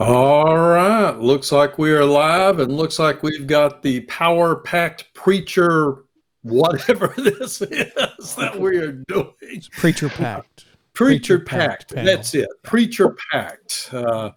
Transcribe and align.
All 0.00 0.56
right. 0.56 1.10
Looks 1.18 1.50
like 1.50 1.76
we 1.76 1.90
are 1.90 2.04
live 2.04 2.60
and 2.60 2.72
looks 2.72 3.00
like 3.00 3.24
we've 3.24 3.48
got 3.48 3.82
the 3.82 4.02
power 4.02 4.54
packed 4.54 5.12
preacher, 5.12 6.04
whatever 6.42 7.08
this 7.16 7.60
is 7.60 8.34
that 8.36 8.56
we 8.60 8.78
are 8.78 8.92
doing. 8.92 9.32
It's 9.40 9.68
preacher 9.68 10.08
packed. 10.08 10.66
Preacher, 10.94 11.40
packed. 11.40 11.94
That's 11.96 12.32
it. 12.34 12.48
Preacher 12.62 13.16
packed. 13.32 13.90
Uh, 13.92 14.30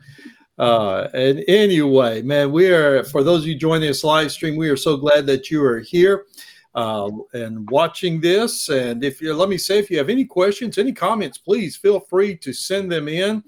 uh, 0.57 1.09
and 1.13 1.44
anyway, 1.47 2.23
man, 2.23 2.51
we 2.51 2.67
are, 2.71 3.03
for 3.03 3.23
those 3.23 3.41
of 3.41 3.47
you 3.47 3.55
joining 3.55 3.87
this 3.87 4.03
live 4.03 4.31
stream, 4.31 4.55
we 4.55 4.69
are 4.69 4.78
so 4.78 4.97
glad 4.97 5.28
that 5.28 5.51
you 5.51 5.63
are 5.63 5.79
here 5.79 6.25
uh, 6.73 7.09
and 7.33 7.69
watching 7.69 8.19
this. 8.19 8.69
And 8.69 9.03
if 9.03 9.21
you 9.21 9.31
let 9.35 9.49
me 9.49 9.59
say, 9.59 9.78
if 9.78 9.91
you 9.91 9.99
have 9.99 10.09
any 10.09 10.25
questions, 10.25 10.79
any 10.79 10.91
comments, 10.91 11.37
please 11.37 11.75
feel 11.75 11.99
free 11.99 12.35
to 12.37 12.51
send 12.51 12.91
them 12.91 13.07
in. 13.07 13.43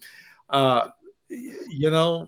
Uh, 0.52 0.90
you 1.70 1.90
know, 1.90 2.28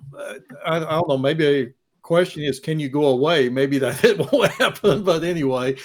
I, 0.66 0.76
I, 0.78 0.80
don't 0.80 1.10
know. 1.10 1.18
Maybe 1.18 1.46
a 1.46 1.74
question 2.02 2.44
is, 2.44 2.60
can 2.60 2.80
you 2.80 2.90
go 2.90 3.08
away? 3.08 3.50
Maybe 3.50 3.78
that 3.80 4.04
it 4.04 4.20
won't 4.32 4.52
happen. 4.54 5.04
But 5.04 5.24
anyway, 5.24 5.76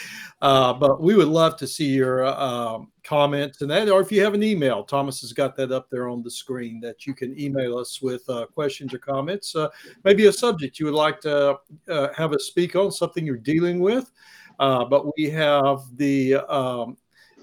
uh, 0.43 0.73
but 0.73 1.03
we 1.03 1.15
would 1.15 1.29
love 1.29 1.57
to 1.59 1.67
see 1.67 1.89
your 1.89 2.25
uh, 2.25 2.79
comments 3.05 3.61
and 3.61 3.71
that, 3.71 3.89
or 3.89 4.01
if 4.01 4.11
you 4.11 4.23
have 4.23 4.35
an 4.35 4.43
email, 4.43 4.85
Thomas 4.85 5.21
has 5.21 5.33
got 5.33 5.57
that 5.57 5.73
up 5.73 5.89
there 5.91 6.09
on 6.09 6.23
the 6.23 6.31
screen 6.31 6.81
that 6.81 7.07
you 7.07 7.15
can 7.15 7.39
email 7.39 7.77
us 7.77 8.01
with 8.01 8.29
uh, 8.29 8.47
questions 8.47 8.95
or 8.95 8.99
comments. 8.99 9.55
Uh, 9.55 9.69
maybe 10.05 10.27
a 10.27 10.33
subject 10.33 10.79
you 10.79 10.87
would 10.87 10.95
like 10.95 11.21
to 11.21 11.59
uh, 11.89 12.09
have 12.15 12.33
us 12.33 12.45
speak 12.45 12.77
on, 12.77 12.91
something 12.91 13.27
you're 13.27 13.37
dealing 13.37 13.81
with. 13.81 14.11
Uh, 14.59 14.85
but 14.85 15.17
we 15.17 15.25
have 15.31 15.81
the 15.97 16.37
um, 16.37 16.97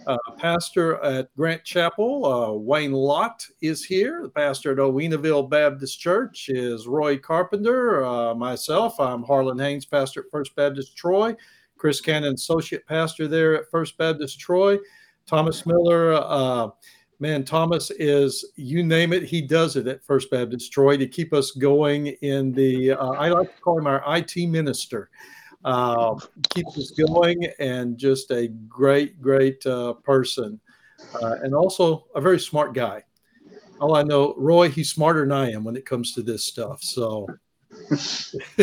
uh, 0.08 0.18
pastor 0.38 1.04
at 1.04 1.36
Grant 1.36 1.64
Chapel, 1.66 2.26
uh, 2.26 2.52
Wayne 2.54 2.94
Lott, 2.94 3.46
is 3.62 3.84
here. 3.84 4.22
The 4.24 4.30
pastor 4.30 4.72
at 4.72 4.78
Oenaville 4.78 5.50
Baptist 5.50 6.00
Church 6.00 6.48
is 6.50 6.88
Roy 6.88 7.18
Carpenter. 7.18 8.06
Uh, 8.06 8.34
myself, 8.34 9.00
I'm 9.00 9.24
Harlan 9.24 9.60
Haines, 9.60 9.86
pastor 9.86 10.22
at 10.22 10.32
First 10.32 10.56
Baptist 10.56 10.96
Troy. 10.96 11.36
Chris 11.78 12.00
Cannon, 12.00 12.36
associate 12.36 12.86
pastor 12.88 13.28
there 13.28 13.56
at 13.56 13.70
First 13.70 13.98
Baptist 13.98 14.40
Troy. 14.40 14.78
Thomas 15.26 15.66
Miller, 15.66 16.14
uh, 16.14 16.70
man, 17.20 17.44
Thomas 17.44 17.92
is 17.92 18.46
you 18.56 18.84
name 18.84 19.12
it, 19.12 19.24
he 19.24 19.42
does 19.42 19.76
it 19.76 19.88
at 19.88 20.04
First 20.04 20.32
Baptist 20.32 20.72
Troy 20.72 20.96
to 20.96 21.06
keep 21.06 21.34
us 21.34 21.52
going 21.52 22.08
in 22.22 22.54
the. 22.54 22.92
Uh, 22.92 23.12
I 23.12 23.28
like 23.28 23.54
to 23.54 23.62
call 23.62 23.78
him 23.78 23.88
our 23.88 24.02
IT 24.16 24.48
minister 24.48 25.10
uh, 25.64 26.16
keeps 26.50 26.78
us 26.78 26.92
going, 26.92 27.46
and 27.60 27.98
just 27.98 28.32
a 28.32 28.48
great, 28.48 29.22
great 29.22 29.66
uh, 29.66 29.94
person, 29.94 30.60
uh, 31.22 31.36
and 31.44 31.54
also 31.54 32.06
a 32.16 32.22
very 32.22 32.40
smart 32.40 32.74
guy. 32.74 33.04
All 33.80 33.96
I 33.96 34.04
know, 34.04 34.34
Roy, 34.38 34.70
he's 34.70 34.90
smarter 34.90 35.22
than 35.22 35.32
I 35.32 35.52
am 35.52 35.64
when 35.64 35.76
it 35.76 35.86
comes 35.86 36.14
to 36.14 36.24
this 36.24 36.46
stuff. 36.46 36.82
So, 36.82 37.28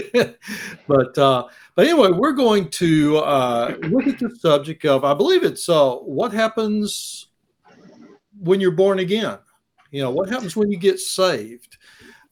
but 0.89 1.19
uh, 1.19 1.45
but 1.75 1.87
anyway, 1.87 2.11
we're 2.11 2.33
going 2.33 2.69
to 2.71 3.19
uh, 3.19 3.77
look 3.83 4.07
at 4.07 4.19
the 4.19 4.35
subject 4.37 4.85
of, 4.85 5.05
I 5.05 5.15
believe 5.15 5.43
it's 5.43 5.69
uh, 5.69 5.95
what 5.97 6.33
happens 6.33 7.29
when 8.39 8.61
you're 8.61 8.71
born 8.73 9.01
again. 9.01 9.39
You 9.91 10.03
know, 10.03 10.11
what 10.11 10.29
happens 10.29 10.57
when 10.57 10.71
you 10.71 10.79
get 10.79 10.99
saved? 10.99 11.79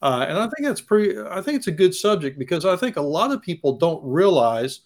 Uh, 0.03 0.27
and 0.29 0.37
I 0.37 0.43
think 0.43 0.67
that's 0.67 0.81
pretty. 0.81 1.19
I 1.19 1.41
think 1.41 1.57
it's 1.57 1.69
a 1.69 1.73
good 1.73 1.95
subject 1.95 2.39
because 2.39 2.65
I 2.65 2.77
think 2.77 2.97
a 2.97 3.03
lot 3.03 3.31
of 3.31 3.41
people 3.41 3.77
don't 3.77 4.03
realize 4.05 4.81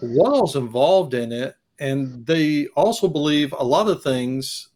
what 0.00 0.32
all's 0.32 0.56
involved 0.56 1.14
in 1.14 1.32
it, 1.32 1.54
and 1.78 2.26
they 2.26 2.66
also 2.74 3.06
believe 3.08 3.54
a 3.56 3.64
lot 3.64 3.88
of 3.88 4.02
things 4.02 4.68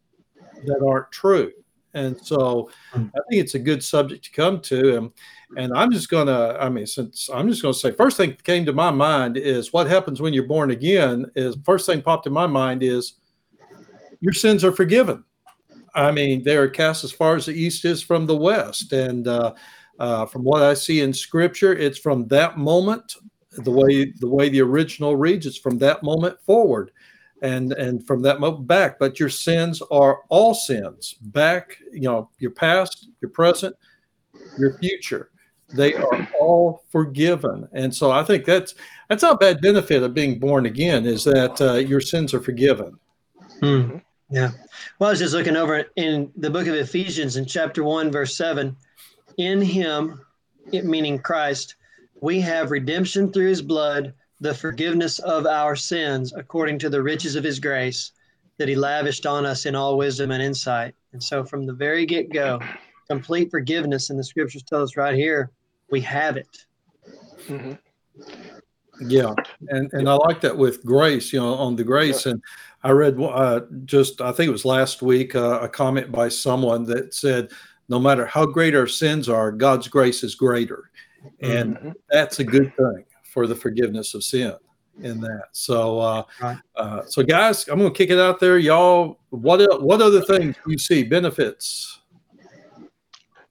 that 0.64 0.86
aren't 0.86 1.10
true. 1.10 1.52
And 1.94 2.18
so 2.24 2.70
hmm. 2.92 3.06
I 3.14 3.20
think 3.28 3.42
it's 3.42 3.54
a 3.54 3.58
good 3.58 3.84
subject 3.84 4.24
to 4.24 4.30
come 4.30 4.60
to. 4.62 4.96
And, 4.96 5.10
and 5.56 5.76
I'm 5.76 5.92
just 5.92 6.08
going 6.08 6.26
to, 6.26 6.56
I 6.58 6.68
mean, 6.68 6.86
since 6.86 7.28
I'm 7.28 7.48
just 7.48 7.60
going 7.60 7.74
to 7.74 7.78
say, 7.78 7.90
first 7.92 8.16
thing 8.16 8.30
that 8.30 8.44
came 8.44 8.64
to 8.64 8.72
my 8.72 8.90
mind 8.90 9.36
is 9.36 9.72
what 9.72 9.86
happens 9.86 10.20
when 10.20 10.32
you're 10.32 10.46
born 10.46 10.70
again 10.70 11.30
is 11.34 11.56
first 11.64 11.86
thing 11.86 12.00
popped 12.00 12.26
in 12.26 12.32
my 12.32 12.46
mind 12.46 12.82
is 12.82 13.14
your 14.20 14.32
sins 14.32 14.64
are 14.64 14.72
forgiven. 14.72 15.24
I 15.94 16.10
mean, 16.10 16.42
they're 16.42 16.68
cast 16.68 17.04
as 17.04 17.12
far 17.12 17.36
as 17.36 17.46
the 17.46 17.52
east 17.52 17.84
is 17.84 18.02
from 18.02 18.26
the 18.26 18.36
west. 18.36 18.92
And 18.92 19.28
uh, 19.28 19.54
uh, 19.98 20.26
from 20.26 20.42
what 20.42 20.62
I 20.62 20.74
see 20.74 21.00
in 21.00 21.12
Scripture, 21.12 21.74
it's 21.74 21.98
from 21.98 22.26
that 22.28 22.58
moment, 22.58 23.16
the 23.52 23.70
way 23.70 24.12
the 24.18 24.28
way 24.28 24.48
the 24.48 24.62
original 24.62 25.16
reads, 25.16 25.46
it's 25.46 25.58
from 25.58 25.78
that 25.78 26.02
moment 26.02 26.40
forward, 26.46 26.90
and 27.42 27.72
and 27.72 28.06
from 28.06 28.22
that 28.22 28.40
moment 28.40 28.66
back. 28.66 28.98
But 28.98 29.20
your 29.20 29.28
sins 29.28 29.82
are 29.90 30.20
all 30.30 30.54
sins 30.54 31.14
back. 31.20 31.76
You 31.92 32.02
know, 32.02 32.30
your 32.38 32.52
past, 32.52 33.08
your 33.20 33.30
present, 33.30 33.76
your 34.58 34.78
future. 34.78 35.30
They 35.74 35.94
are 35.94 36.28
all 36.40 36.84
forgiven, 36.90 37.68
and 37.72 37.94
so 37.94 38.10
I 38.10 38.24
think 38.24 38.44
that's 38.44 38.74
that's 39.08 39.22
a 39.22 39.34
bad 39.34 39.60
benefit 39.60 40.02
of 40.02 40.14
being 40.14 40.38
born 40.38 40.66
again 40.66 41.06
is 41.06 41.24
that 41.24 41.60
uh, 41.60 41.74
your 41.74 42.00
sins 42.00 42.34
are 42.34 42.40
forgiven. 42.40 42.98
Hmm. 43.60 43.98
Yeah. 44.32 44.50
Well, 44.98 45.08
I 45.08 45.12
was 45.12 45.18
just 45.18 45.34
looking 45.34 45.56
over 45.56 45.84
in 45.96 46.32
the 46.36 46.48
book 46.48 46.66
of 46.66 46.74
Ephesians 46.74 47.36
in 47.36 47.44
chapter 47.44 47.84
1, 47.84 48.10
verse 48.10 48.34
7. 48.34 48.74
In 49.36 49.60
him, 49.60 50.22
meaning 50.72 51.18
Christ, 51.18 51.76
we 52.22 52.40
have 52.40 52.70
redemption 52.70 53.30
through 53.30 53.48
his 53.48 53.60
blood, 53.60 54.14
the 54.40 54.54
forgiveness 54.54 55.18
of 55.18 55.46
our 55.46 55.76
sins, 55.76 56.32
according 56.34 56.78
to 56.78 56.88
the 56.88 57.02
riches 57.02 57.36
of 57.36 57.44
his 57.44 57.60
grace 57.60 58.12
that 58.56 58.68
he 58.68 58.74
lavished 58.74 59.26
on 59.26 59.44
us 59.44 59.66
in 59.66 59.74
all 59.74 59.98
wisdom 59.98 60.30
and 60.30 60.42
insight. 60.42 60.94
And 61.12 61.22
so, 61.22 61.44
from 61.44 61.66
the 61.66 61.74
very 61.74 62.06
get 62.06 62.32
go, 62.32 62.58
complete 63.10 63.50
forgiveness, 63.50 64.08
and 64.08 64.18
the 64.18 64.24
scriptures 64.24 64.62
tell 64.62 64.82
us 64.82 64.96
right 64.96 65.14
here, 65.14 65.50
we 65.90 66.00
have 66.00 66.38
it. 66.38 66.64
Mm-hmm. 67.48 67.72
Yeah, 69.00 69.34
and 69.68 69.92
and 69.92 70.08
I 70.08 70.14
like 70.14 70.40
that 70.42 70.56
with 70.56 70.84
grace, 70.84 71.32
you 71.32 71.40
know, 71.40 71.54
on 71.54 71.76
the 71.76 71.84
grace. 71.84 72.26
Yeah. 72.26 72.32
And 72.32 72.42
I 72.84 72.90
read 72.90 73.20
uh, 73.20 73.62
just 73.84 74.20
I 74.20 74.32
think 74.32 74.48
it 74.48 74.52
was 74.52 74.64
last 74.64 75.02
week 75.02 75.34
uh, 75.34 75.60
a 75.62 75.68
comment 75.68 76.12
by 76.12 76.28
someone 76.28 76.84
that 76.84 77.14
said, 77.14 77.50
no 77.88 77.98
matter 77.98 78.26
how 78.26 78.46
great 78.46 78.74
our 78.74 78.86
sins 78.86 79.28
are, 79.28 79.50
God's 79.50 79.88
grace 79.88 80.22
is 80.22 80.34
greater, 80.34 80.90
and 81.40 81.76
mm-hmm. 81.76 81.90
that's 82.10 82.38
a 82.38 82.44
good 82.44 82.74
thing 82.76 83.04
for 83.24 83.46
the 83.46 83.56
forgiveness 83.56 84.14
of 84.14 84.22
sin 84.22 84.54
in 85.00 85.20
that. 85.20 85.48
So, 85.52 85.98
uh, 85.98 86.24
uh, 86.76 87.02
so 87.06 87.22
guys, 87.22 87.66
I'm 87.68 87.78
going 87.78 87.92
to 87.92 87.96
kick 87.96 88.10
it 88.10 88.18
out 88.18 88.40
there, 88.40 88.58
y'all. 88.58 89.18
What 89.30 89.82
what 89.82 90.02
other 90.02 90.22
things 90.22 90.56
do 90.64 90.72
you 90.72 90.78
see 90.78 91.02
benefits? 91.02 92.00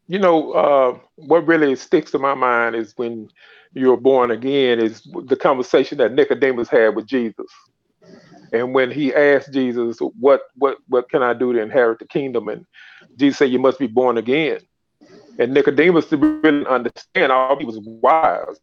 You 0.08 0.19
know, 0.19 0.52
uh, 0.52 1.00
what 1.16 1.47
really 1.47 1.75
sticks 1.75 2.12
to 2.12 2.19
my 2.19 2.34
mind 2.34 2.75
is 2.75 2.94
when 2.97 3.29
you're 3.74 3.98
born 3.98 4.32
again 4.32 4.80
is 4.80 5.02
the 5.26 5.36
conversation 5.36 5.98
that 6.00 6.14
Nicodemus 6.14 6.70
had 6.70 6.96
with 6.96 7.06
Jesus. 7.06 7.48
And 8.54 8.74
when 8.74 8.92
he 8.92 9.14
asked 9.14 9.54
Jesus, 9.54 10.00
"What 10.00 10.42
what 10.56 10.78
what 10.88 11.09
can 11.09 11.24
I 11.24 11.34
do 11.34 11.54
to 11.54 11.62
inherit 11.62 12.00
the 12.00 12.06
kingdom?" 12.06 12.50
and 12.50 12.66
Jesus 13.18 13.40
said, 13.40 13.52
"You 13.52 13.59
must 13.59 13.80
be 13.80 13.88
born 13.88 14.18
again." 14.18 14.59
And 15.40 15.54
Nicodemus 15.54 16.08
didn't 16.08 16.42
really 16.42 16.66
understand. 16.66 17.32
All 17.32 17.58
he 17.58 17.66
was 17.66 17.80
wise. 17.82 18.59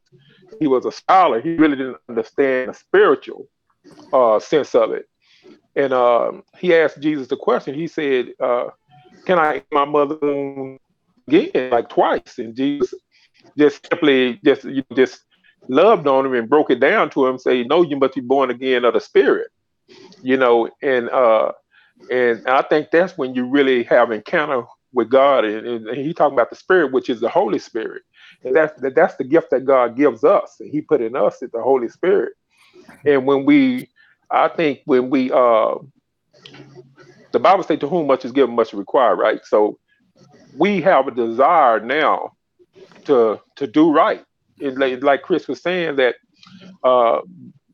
He 0.60 0.66
was 0.66 0.84
a 0.84 0.92
scholar. 0.92 1.40
He 1.40 1.56
really 1.56 1.76
didn't 1.76 1.96
understand 2.08 2.70
the 2.70 2.74
spiritual 2.74 3.48
uh, 4.12 4.38
sense 4.40 4.74
of 4.74 4.92
it. 4.92 5.06
And 5.74 5.92
um, 5.92 6.42
he 6.58 6.74
asked 6.74 7.00
Jesus 7.00 7.28
the 7.28 7.36
question. 7.36 7.74
He 7.74 7.86
said, 7.86 8.28
uh, 8.40 8.66
"Can 9.24 9.38
I 9.38 9.62
my 9.72 9.86
mother 9.86 10.18
again 11.26 11.70
like 11.70 11.88
twice?" 11.88 12.38
And 12.38 12.54
Jesus 12.54 12.92
just 13.56 13.86
simply 13.90 14.40
just 14.44 14.64
you 14.64 14.84
just 14.94 15.22
loved 15.68 16.06
on 16.06 16.26
him 16.26 16.34
and 16.34 16.48
broke 16.48 16.70
it 16.70 16.80
down 16.80 17.10
to 17.10 17.26
him, 17.26 17.38
say, 17.38 17.64
"No, 17.64 17.82
you 17.82 17.96
must 17.96 18.14
be 18.14 18.20
born 18.20 18.50
again 18.50 18.84
of 18.84 18.94
the 18.94 19.00
Spirit." 19.00 19.50
You 20.22 20.36
know, 20.36 20.68
and 20.82 21.08
uh, 21.10 21.52
and 22.10 22.46
I 22.46 22.62
think 22.62 22.90
that's 22.90 23.16
when 23.16 23.34
you 23.34 23.46
really 23.46 23.84
have 23.84 24.10
encounter 24.10 24.62
with 24.92 25.10
God, 25.10 25.44
and, 25.44 25.86
and 25.86 25.96
he 25.96 26.14
talking 26.14 26.34
about 26.34 26.50
the 26.50 26.56
Spirit, 26.56 26.92
which 26.92 27.10
is 27.10 27.20
the 27.20 27.28
Holy 27.28 27.58
Spirit, 27.58 28.02
and 28.44 28.54
that's 28.54 28.80
that's 28.94 29.16
the 29.16 29.24
gift 29.24 29.50
that 29.50 29.64
God 29.64 29.96
gives 29.96 30.24
us, 30.24 30.56
and 30.60 30.70
He 30.70 30.80
put 30.80 31.00
in 31.00 31.16
us 31.16 31.42
is 31.42 31.50
the 31.50 31.62
Holy 31.62 31.88
Spirit. 31.88 32.32
And 33.04 33.26
when 33.26 33.44
we, 33.44 33.90
I 34.30 34.48
think 34.48 34.80
when 34.86 35.10
we, 35.10 35.30
uh, 35.30 35.74
the 37.32 37.38
Bible 37.38 37.62
says, 37.64 37.78
"To 37.80 37.88
whom 37.88 38.06
much 38.06 38.24
is 38.24 38.32
given, 38.32 38.56
much 38.56 38.68
is 38.68 38.74
required," 38.74 39.16
right? 39.16 39.40
So 39.44 39.78
we 40.56 40.80
have 40.80 41.06
a 41.06 41.10
desire 41.10 41.80
now 41.80 42.32
to 43.08 43.40
to 43.56 43.66
do 43.66 43.90
right. 43.92 44.24
And 44.60 44.78
like, 45.02 45.22
Chris 45.22 45.46
was 45.48 45.60
saying, 45.62 45.96
that 45.96 46.16
uh, 46.82 47.20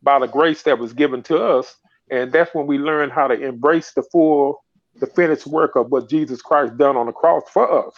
by 0.02 0.18
the 0.18 0.26
grace 0.26 0.62
that 0.64 0.78
was 0.78 0.92
given 0.92 1.22
to 1.24 1.42
us, 1.42 1.76
and 2.10 2.32
that's 2.32 2.54
when 2.54 2.66
we 2.66 2.78
learn 2.78 3.10
how 3.10 3.26
to 3.26 3.34
embrace 3.34 3.92
the 3.92 4.02
full, 4.02 4.62
the 5.00 5.06
finished 5.06 5.46
work 5.46 5.76
of 5.76 5.90
what 5.90 6.10
Jesus 6.10 6.42
Christ 6.42 6.76
done 6.76 6.96
on 6.96 7.06
the 7.06 7.12
cross 7.12 7.44
for 7.52 7.86
us. 7.86 7.94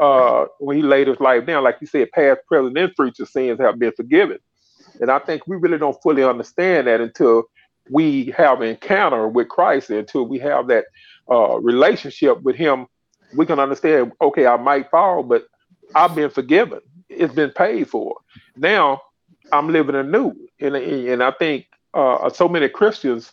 Uh, 0.00 0.46
when 0.58 0.76
he 0.76 0.82
laid 0.82 1.06
his 1.06 1.20
life 1.20 1.46
down, 1.46 1.62
like 1.62 1.76
you 1.80 1.86
said, 1.86 2.10
past, 2.12 2.40
present, 2.48 2.76
and 2.76 2.92
future 2.96 3.26
sins 3.26 3.60
have 3.60 3.78
been 3.78 3.92
forgiven. 3.92 4.38
And 5.00 5.10
I 5.10 5.18
think 5.18 5.46
we 5.46 5.56
really 5.56 5.78
don't 5.78 6.00
fully 6.02 6.24
understand 6.24 6.86
that 6.86 7.00
until 7.00 7.44
we 7.90 8.34
have 8.36 8.60
an 8.60 8.68
encounter 8.68 9.28
with 9.28 9.48
Christ, 9.48 9.90
until 9.90 10.24
we 10.26 10.38
have 10.40 10.66
that 10.68 10.86
uh, 11.30 11.58
relationship 11.60 12.42
with 12.42 12.56
Him. 12.56 12.86
We 13.36 13.46
can 13.46 13.60
understand, 13.60 14.12
okay, 14.20 14.46
I 14.46 14.56
might 14.56 14.90
fall, 14.90 15.22
but 15.22 15.44
I've 15.94 16.14
been 16.14 16.30
forgiven. 16.30 16.80
It's 17.08 17.34
been 17.34 17.50
paid 17.50 17.88
for. 17.88 18.16
Now 18.56 19.02
I'm 19.52 19.68
living 19.68 19.94
anew, 19.96 20.34
and 20.60 20.76
and 20.76 21.22
I 21.22 21.32
think 21.32 21.66
uh, 21.94 22.30
so 22.30 22.48
many 22.48 22.68
Christians 22.68 23.32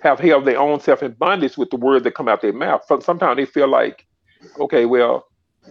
have 0.00 0.18
held 0.18 0.44
their 0.44 0.58
own 0.58 0.80
self 0.80 1.02
in 1.02 1.12
bondage 1.12 1.56
with 1.56 1.70
the 1.70 1.76
words 1.76 2.04
that 2.04 2.14
come 2.14 2.28
out 2.28 2.42
their 2.42 2.52
mouth. 2.52 2.82
Sometimes 3.02 3.36
they 3.36 3.46
feel 3.46 3.68
like, 3.68 4.06
okay, 4.58 4.86
well, 4.86 5.26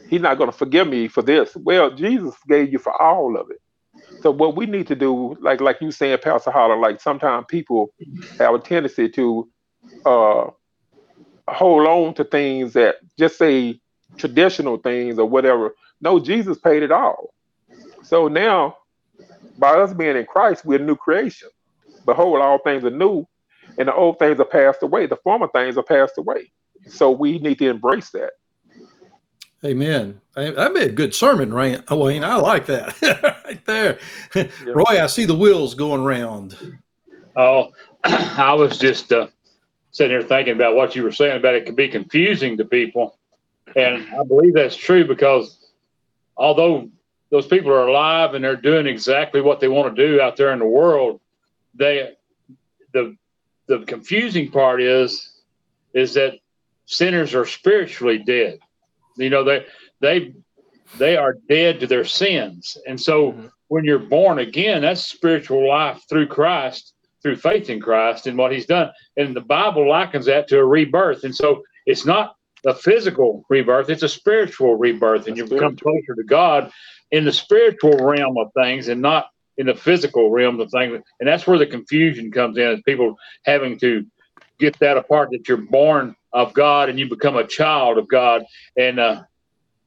he's 0.08 0.22
not 0.22 0.38
going 0.38 0.52
to 0.52 0.58
forgive 0.58 0.88
me 0.88 1.08
for 1.08 1.22
this. 1.22 1.56
Well, 1.56 1.92
Jesus 1.92 2.36
gave 2.48 2.72
you 2.72 2.80
for 2.80 3.00
all 3.02 3.38
of 3.38 3.50
it. 3.52 3.60
So 4.22 4.32
what 4.32 4.56
we 4.56 4.66
need 4.68 4.88
to 4.88 4.96
do, 4.96 5.36
like 5.42 5.62
like 5.62 5.82
you 5.82 5.92
saying, 5.92 6.20
Pastor 6.24 6.52
Holler, 6.52 6.78
like 6.78 7.02
sometimes 7.02 7.46
people 7.50 7.94
have 8.40 8.54
a 8.54 8.60
tendency 8.60 9.10
to 9.10 9.50
uh, 10.06 10.46
hold 11.48 11.88
on 11.88 12.14
to 12.16 12.24
things 12.24 12.74
that 12.74 12.98
just 13.18 13.38
say 13.38 13.80
traditional 14.18 14.78
things 14.78 15.18
or 15.18 15.26
whatever. 15.26 15.74
No, 16.02 16.20
Jesus 16.20 16.58
paid 16.58 16.84
it 16.84 16.92
all. 16.92 17.34
So 18.04 18.28
now, 18.28 18.78
by 19.58 19.74
us 19.74 19.94
being 19.94 20.18
in 20.18 20.26
Christ, 20.26 20.66
we're 20.66 20.82
a 20.82 20.84
new 20.84 20.96
creation. 20.96 21.50
Behold, 22.06 22.40
all 22.40 22.58
things 22.60 22.84
are 22.84 22.90
new, 22.90 23.28
and 23.78 23.88
the 23.88 23.94
old 23.94 24.18
things 24.18 24.40
are 24.40 24.46
passed 24.46 24.82
away. 24.82 25.06
The 25.06 25.18
former 25.18 25.48
things 25.54 25.78
are 25.78 25.84
passed 25.84 26.18
away. 26.18 26.52
So 26.88 27.12
we 27.12 27.38
need 27.40 27.60
to 27.60 27.70
embrace 27.70 28.10
that. 28.10 28.32
Amen. 29.64 30.20
That'd 30.36 30.74
be 30.74 30.82
a 30.82 30.92
good 30.92 31.14
sermon, 31.14 31.54
Wayne. 31.54 31.84
I 31.88 32.36
like 32.36 32.66
that 32.66 33.00
right 33.46 33.64
there. 33.66 34.00
Yeah. 34.36 34.48
Roy, 34.66 35.04
I 35.04 35.06
see 35.06 35.26
the 35.26 35.36
wheels 35.36 35.76
going 35.76 36.02
around. 36.02 36.58
Oh, 37.36 37.70
I 38.04 38.54
was 38.54 38.80
just 38.80 39.14
uh, 39.14 39.28
sitting 39.92 40.18
here 40.18 40.28
thinking 40.28 40.56
about 40.56 40.76
what 40.76 40.96
you 40.96 41.04
were 41.04 41.12
saying 41.12 41.38
about 41.38 41.54
it 41.54 41.68
could 41.68 41.76
be 41.76 41.88
confusing 41.88 42.58
to 42.58 42.66
people. 42.66 43.20
And 43.76 44.08
I 44.20 44.24
believe 44.24 44.56
that's 44.56 44.76
true 44.76 45.06
because 45.08 45.61
although 46.42 46.90
those 47.30 47.48
people 47.48 47.72
are 47.72 47.88
alive 47.88 48.34
and 48.34 48.44
they're 48.44 48.56
doing 48.56 48.88
exactly 48.88 49.42
what 49.42 49.60
they 49.60 49.68
want 49.68 49.96
to 49.96 50.08
do 50.08 50.20
out 50.20 50.36
there 50.36 50.52
in 50.52 50.60
the 50.60 50.66
world, 50.66 51.22
they 51.76 52.14
the 52.94 53.16
the 53.68 53.80
confusing 53.86 54.50
part 54.50 54.82
is 54.82 55.40
is 55.94 56.16
that 56.16 56.34
sinners 56.86 57.36
are 57.36 57.46
spiritually 57.46 58.18
dead. 58.18 58.60
You 59.18 59.30
know, 59.30 59.44
they 59.44 59.66
they 60.00 60.34
they 60.98 61.16
are 61.16 61.38
dead 61.48 61.80
to 61.80 61.88
their 61.88 62.06
sins. 62.06 62.78
And 62.88 63.00
so 63.00 63.32
mm-hmm. 63.32 63.48
when 63.68 63.86
you're 63.86 64.00
born 64.00 64.40
again, 64.40 64.82
that's 64.82 65.06
spiritual 65.06 65.68
life 65.70 66.04
through 66.10 66.28
Christ, 66.28 66.94
through 67.22 67.38
faith 67.38 67.70
in 67.70 67.80
Christ 67.80 68.28
and 68.28 68.38
what 68.38 68.52
he's 68.52 68.66
done. 68.66 68.92
And 69.16 69.36
the 69.36 69.42
Bible 69.42 69.88
likens 69.88 70.26
that 70.26 70.48
to 70.50 70.60
a 70.60 70.66
rebirth. 70.66 71.24
And 71.24 71.36
so 71.36 71.64
it's 71.86 72.06
not 72.06 72.36
a 72.66 72.74
physical 72.74 73.46
rebirth, 73.50 73.90
it's 73.90 74.04
a 74.04 74.10
spiritual 74.10 74.76
rebirth. 74.76 75.28
And 75.28 75.38
you 75.38 75.46
become 75.46 75.76
closer 75.76 76.16
to 76.16 76.24
God 76.24 76.72
in 77.12 77.26
the 77.26 77.32
spiritual 77.32 77.98
realm 77.98 78.38
of 78.38 78.52
things 78.54 78.88
and 78.88 79.02
not 79.02 79.28
in 79.58 79.68
the 79.68 79.76
physical 79.76 80.30
realm 80.30 80.60
of 80.60 80.72
things. 80.72 81.02
And 81.20 81.28
that's 81.28 81.46
where 81.46 81.58
the 81.58 81.68
confusion 81.68 82.32
comes 82.32 82.58
in, 82.58 82.68
is 82.68 82.82
people 82.82 83.16
having 83.46 83.78
to 83.80 84.06
get 84.60 84.78
that 84.80 84.98
apart 84.98 85.30
that 85.32 85.48
you're 85.48 85.58
born 85.58 86.16
of 86.34 86.54
God 86.54 86.90
and 86.90 87.00
you 87.00 87.10
become 87.10 87.36
a 87.36 87.46
child 87.46 87.98
of 87.98 88.08
God. 88.08 88.44
And 88.78 89.00
uh, 89.00 89.24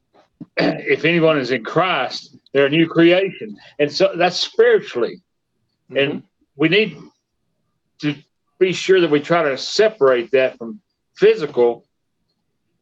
if 0.57 1.05
anyone 1.05 1.39
is 1.39 1.51
in 1.51 1.65
Christ, 1.65 2.37
they're 2.53 2.67
a 2.67 2.71
new 2.71 2.89
creation. 2.89 3.57
And 3.79 3.91
so 3.91 4.13
that's 4.17 4.37
spiritually. 4.37 5.23
Mm-hmm. 5.91 5.97
And 5.97 6.23
we 6.57 6.69
need 6.69 6.99
to 8.01 8.15
be 8.59 8.73
sure 8.73 9.01
that 9.01 9.11
we 9.11 9.21
try 9.21 9.43
to 9.43 9.57
separate 9.57 10.31
that 10.33 10.59
from 10.59 10.81
physical 11.17 11.84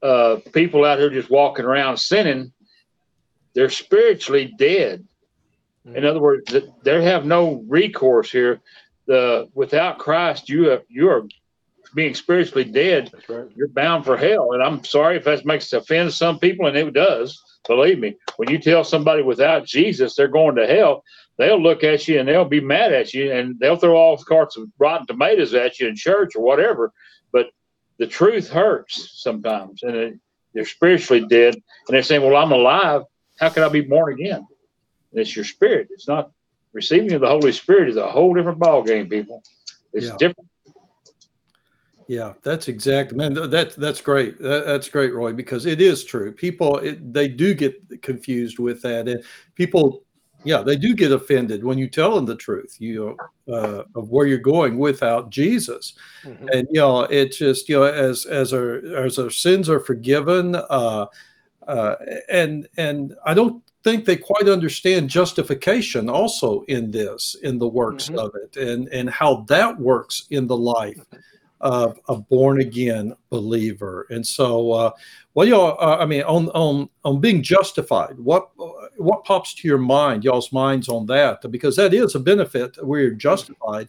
uh, 0.03 0.37
people 0.53 0.85
out 0.85 0.99
here 0.99 1.11
just 1.11 1.31
walking 1.31 1.65
around 1.65 1.97
sinning. 1.99 2.53
They're 3.55 3.71
spiritually 3.71 4.53
dead. 4.57 5.07
Mm-hmm. 5.87 5.97
In 5.97 6.05
other 6.05 6.21
words, 6.21 6.55
they 6.83 7.05
have 7.05 7.25
no 7.25 7.65
recourse 7.69 8.31
here. 8.31 8.61
The 9.07 9.49
without 9.55 9.99
Christ, 9.99 10.49
you 10.49 10.69
have 10.69 10.83
you 10.89 11.09
are 11.11 11.25
being 11.95 12.15
spiritually 12.15 12.65
dead, 12.65 13.13
right. 13.29 13.47
you're 13.55 13.69
bound 13.69 14.05
for 14.05 14.17
hell. 14.17 14.53
And 14.53 14.63
I'm 14.63 14.83
sorry 14.85 15.17
if 15.17 15.25
that 15.25 15.45
makes 15.45 15.73
offend 15.73 16.13
some 16.13 16.39
people, 16.39 16.67
and 16.67 16.77
it 16.77 16.93
does. 16.93 17.43
Believe 17.67 17.99
me, 17.99 18.17
when 18.37 18.51
you 18.51 18.59
tell 18.59 18.83
somebody 18.83 19.23
without 19.23 19.67
Jesus 19.67 20.17
they're 20.17 20.29
going 20.29 20.57
to 20.57 20.67
hell, 20.67 21.05
they'll 21.37 21.63
look 21.63 21.85
at 21.85 22.09
you 22.09 22.19
and 22.19 22.29
they'll 22.29 22.45
be 22.45 22.61
mad 22.61 22.93
at 22.93 23.15
you, 23.15 23.33
and 23.33 23.59
they'll 23.61 23.77
throw 23.77 23.97
all 23.97 24.19
sorts 24.19 24.57
of 24.57 24.69
rotten 24.79 25.07
tomatoes 25.07 25.55
at 25.55 25.79
you 25.79 25.89
in 25.89 25.97
church 25.97 26.35
or 26.35 26.43
whatever. 26.43 26.93
The 27.99 28.07
truth 28.07 28.51
hurts 28.51 29.23
sometimes, 29.23 29.83
and 29.83 30.21
they're 30.55 30.65
spiritually 30.65 31.27
dead, 31.29 31.55
and 31.55 31.63
they're 31.89 32.03
saying, 32.03 32.23
"Well, 32.23 32.37
I'm 32.37 32.53
alive. 32.53 33.03
How 33.39 33.49
can 33.49 33.63
I 33.63 33.69
be 33.69 33.83
born 33.83 34.13
again?" 34.13 34.47
And 35.11 35.21
it's 35.21 35.37
your 35.37 35.45
spirit. 35.45 35.89
It's 35.91 36.09
not 36.09 36.31
receiving 36.73 37.13
of 37.13 37.21
the 37.21 37.29
Holy 37.29 37.53
Spirit 37.53 37.89
is 37.89 37.97
a 37.97 38.11
whole 38.11 38.35
different 38.35 38.59
ball 38.59 38.83
game, 38.83 39.09
people. 39.09 39.43
It's 39.93 40.07
yeah. 40.07 40.17
different. 40.19 40.49
Yeah, 42.09 42.33
that's 42.43 42.69
exact, 42.69 43.13
man. 43.13 43.35
That's 43.35 43.75
that's 43.77 44.01
great. 44.01 44.39
That, 44.41 44.67
that's 44.67 44.89
great, 44.89 45.15
Roy, 45.15 45.33
because 45.33 45.67
it 45.67 45.81
is 45.81 46.05
true. 46.05 46.33
People 46.33 46.79
it, 46.79 47.13
they 47.13 47.29
do 47.29 47.55
get 47.55 48.03
confused 48.03 48.59
with 48.59 48.83
that, 48.83 49.09
and 49.09 49.23
people, 49.55 50.02
yeah, 50.45 50.63
they 50.63 50.77
do 50.77 50.95
get 50.95 51.13
offended 51.13 51.65
when 51.65 51.79
you 51.79 51.89
tell 51.89 52.15
them 52.15 52.27
the 52.27 52.37
truth. 52.37 52.77
You 52.79 53.17
know, 53.47 53.55
uh, 53.55 53.85
of 53.95 54.11
where 54.11 54.27
you're 54.27 54.39
going 54.39 54.79
without 54.79 55.31
Jesus, 55.31 55.95
mm-hmm. 56.25 56.49
and 56.49 56.69
you 56.71 56.81
know, 56.81 57.03
it's 57.03 57.39
just 57.39 57.69
you 57.69 57.77
know, 57.77 57.85
as 57.85 58.27
as 58.27 58.53
our 58.53 58.77
as 58.97 59.19
our 59.19 59.31
sins 59.31 59.69
are 59.69 59.81
forgiven, 59.81 60.55
uh, 60.57 61.07
uh, 61.67 61.95
and 62.29 62.69
and 62.77 63.15
I 63.25 63.35
don't 63.35 63.63
think 63.85 64.05
they 64.05 64.17
quite 64.17 64.49
understand 64.49 65.11
justification 65.11 66.09
also 66.09 66.63
in 66.63 66.91
this 66.91 67.37
in 67.43 67.59
the 67.59 67.69
works 67.69 68.07
mm-hmm. 68.07 68.19
of 68.19 68.35
it 68.37 68.57
and 68.57 68.89
and 68.89 69.11
how 69.11 69.45
that 69.49 69.79
works 69.79 70.27
in 70.31 70.47
the 70.47 70.57
life 70.57 70.97
mm-hmm 70.97 71.17
of 71.63 71.99
a 72.09 72.17
born 72.17 72.61
again 72.61 73.15
believer. 73.31 74.07
And 74.11 74.27
so, 74.27 74.73
uh, 74.73 74.91
well, 75.35 75.47
y'all, 75.47 75.77
uh, 75.81 75.97
I 75.99 76.07
mean, 76.07 76.23
on 76.25 76.49
on 76.51 76.91
on 77.05 77.21
being 77.21 77.43
justified, 77.43 78.19
what 78.19 78.51
what 79.03 79.25
pops 79.25 79.55
to 79.55 79.69
your 79.69 79.79
mind, 79.79 80.25
y'all's 80.25 80.53
minds 80.53 80.89
on 80.89 81.07
that? 81.07 81.51
Because 81.51 81.77
that 81.77 81.95
is 81.95 82.15
a 82.15 82.21
benefit. 82.21 82.77
We're 82.83 83.11
justified 83.11 83.89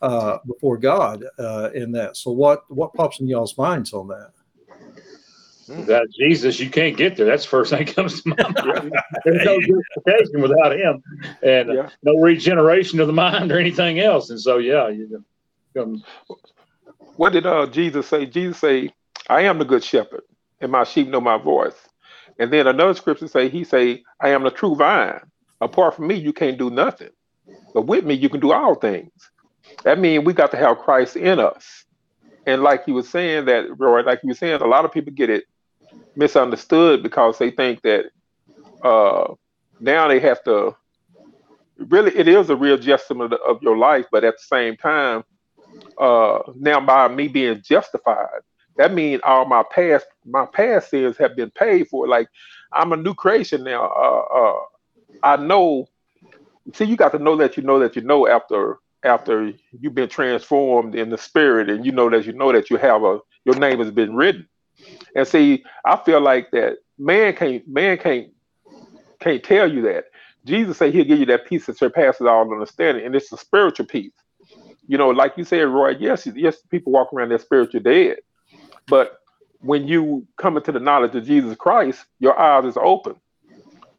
uh, 0.00 0.38
before 0.46 0.76
God 0.76 1.24
uh, 1.38 1.70
in 1.74 1.92
that. 1.92 2.16
So, 2.16 2.30
what 2.30 2.70
what 2.70 2.94
pops 2.94 3.20
in 3.20 3.28
y'all's 3.28 3.56
minds 3.56 3.92
on 3.92 4.08
that? 4.08 4.32
That 5.86 6.08
Jesus, 6.18 6.60
you 6.60 6.68
can't 6.68 6.96
get 6.96 7.16
there. 7.16 7.24
That's 7.24 7.44
the 7.44 7.48
first 7.48 7.70
thing 7.70 7.86
that 7.86 7.94
comes 7.94 8.22
to 8.22 8.28
mind. 8.28 8.92
There's 9.24 9.44
no 9.44 9.58
justification 9.60 10.42
without 10.42 10.72
Him, 10.72 11.02
and 11.42 11.72
yeah. 11.72 11.88
no 12.02 12.16
regeneration 12.16 13.00
of 13.00 13.06
the 13.06 13.12
mind 13.12 13.50
or 13.52 13.58
anything 13.58 14.00
else. 14.00 14.30
And 14.30 14.40
so, 14.40 14.58
yeah, 14.58 14.88
you 14.88 15.24
come 15.74 16.02
what 17.16 17.32
did 17.32 17.46
uh, 17.46 17.66
Jesus 17.66 18.08
say? 18.08 18.26
Jesus 18.26 18.58
say, 18.58 18.90
"I 19.28 19.42
am 19.42 19.58
the 19.58 19.64
good 19.64 19.84
shepherd, 19.84 20.22
and 20.60 20.72
my 20.72 20.84
sheep 20.84 21.08
know 21.08 21.20
my 21.20 21.38
voice." 21.38 21.88
And 22.42 22.52
then 22.52 22.66
another 22.66 22.94
scripture 22.94 23.28
say, 23.28 23.48
"He 23.48 23.62
say, 23.62 24.02
I 24.18 24.30
am 24.30 24.42
the 24.42 24.50
true 24.50 24.74
vine. 24.74 25.20
Apart 25.60 25.94
from 25.94 26.08
me, 26.08 26.16
you 26.16 26.32
can't 26.32 26.58
do 26.58 26.70
nothing, 26.70 27.10
but 27.72 27.82
with 27.82 28.04
me, 28.04 28.14
you 28.14 28.28
can 28.28 28.40
do 28.40 28.52
all 28.52 28.74
things." 28.74 29.30
That 29.84 30.00
means 30.00 30.24
we 30.24 30.32
got 30.32 30.50
to 30.50 30.56
have 30.56 30.78
Christ 30.78 31.14
in 31.14 31.38
us. 31.38 31.84
And 32.44 32.64
like 32.64 32.82
you 32.88 32.94
were 32.94 33.04
saying 33.04 33.44
that, 33.44 33.78
Roy, 33.78 34.02
like 34.02 34.24
you 34.24 34.30
were 34.30 34.34
saying, 34.34 34.60
a 34.60 34.66
lot 34.66 34.84
of 34.84 34.90
people 34.90 35.12
get 35.12 35.30
it 35.30 35.44
misunderstood 36.16 37.04
because 37.04 37.38
they 37.38 37.52
think 37.52 37.80
that 37.82 38.06
uh, 38.82 39.34
now 39.78 40.08
they 40.08 40.18
have 40.18 40.42
to. 40.42 40.74
Really, 41.78 42.10
it 42.16 42.26
is 42.26 42.50
a 42.50 42.56
real 42.56 42.74
adjustment 42.74 43.34
of 43.34 43.62
your 43.62 43.76
life, 43.76 44.06
but 44.10 44.24
at 44.24 44.34
the 44.34 44.56
same 44.56 44.76
time, 44.76 45.22
uh, 45.96 46.40
now 46.56 46.80
by 46.80 47.06
me 47.06 47.28
being 47.28 47.62
justified, 47.62 48.42
that 48.76 48.92
means 48.94 49.20
all 49.24 49.44
my 49.44 49.62
past 49.70 50.06
my 50.24 50.46
past 50.46 50.90
sins 50.90 51.16
have 51.18 51.36
been 51.36 51.50
paid 51.50 51.88
for. 51.88 52.08
Like 52.08 52.28
I'm 52.72 52.92
a 52.92 52.96
new 52.96 53.14
creation 53.14 53.64
now. 53.64 53.84
Uh, 53.84 54.24
uh, 54.34 54.60
I 55.22 55.36
know. 55.36 55.86
See, 56.74 56.84
you 56.84 56.96
got 56.96 57.12
to 57.12 57.18
know 57.18 57.36
that 57.36 57.56
you 57.56 57.62
know 57.62 57.78
that 57.78 57.96
you 57.96 58.02
know 58.02 58.28
after 58.28 58.78
after 59.04 59.52
you've 59.80 59.94
been 59.94 60.08
transformed 60.08 60.94
in 60.94 61.10
the 61.10 61.18
spirit, 61.18 61.68
and 61.68 61.84
you 61.84 61.92
know 61.92 62.08
that 62.10 62.24
you 62.24 62.32
know 62.32 62.52
that 62.52 62.70
you 62.70 62.76
have 62.76 63.02
a 63.02 63.18
your 63.44 63.56
name 63.56 63.78
has 63.80 63.90
been 63.90 64.14
written. 64.14 64.48
And 65.14 65.26
see, 65.26 65.64
I 65.84 65.96
feel 65.96 66.20
like 66.20 66.50
that 66.52 66.78
man 66.98 67.34
can't 67.34 67.66
man 67.68 67.98
can't 67.98 68.28
can't 69.20 69.42
tell 69.42 69.70
you 69.70 69.82
that. 69.82 70.04
Jesus 70.44 70.78
said 70.78 70.92
he'll 70.92 71.04
give 71.04 71.20
you 71.20 71.26
that 71.26 71.46
peace 71.46 71.66
that 71.66 71.78
surpasses 71.78 72.26
all 72.26 72.50
understanding, 72.52 73.04
and 73.04 73.14
it's 73.14 73.32
a 73.32 73.36
spiritual 73.36 73.86
peace 73.86 74.12
you 74.86 74.98
know, 74.98 75.10
like 75.10 75.34
you 75.36 75.44
said, 75.44 75.62
Roy, 75.62 75.90
yes, 75.98 76.26
yes, 76.34 76.58
people 76.70 76.92
walk 76.92 77.12
around 77.12 77.28
their 77.30 77.38
spiritual 77.38 77.80
dead. 77.80 78.18
But 78.88 79.18
when 79.60 79.86
you 79.86 80.26
come 80.36 80.56
into 80.56 80.72
the 80.72 80.80
knowledge 80.80 81.14
of 81.14 81.24
Jesus 81.24 81.56
Christ, 81.56 82.04
your 82.18 82.38
eyes 82.38 82.64
is 82.64 82.76
open 82.76 83.14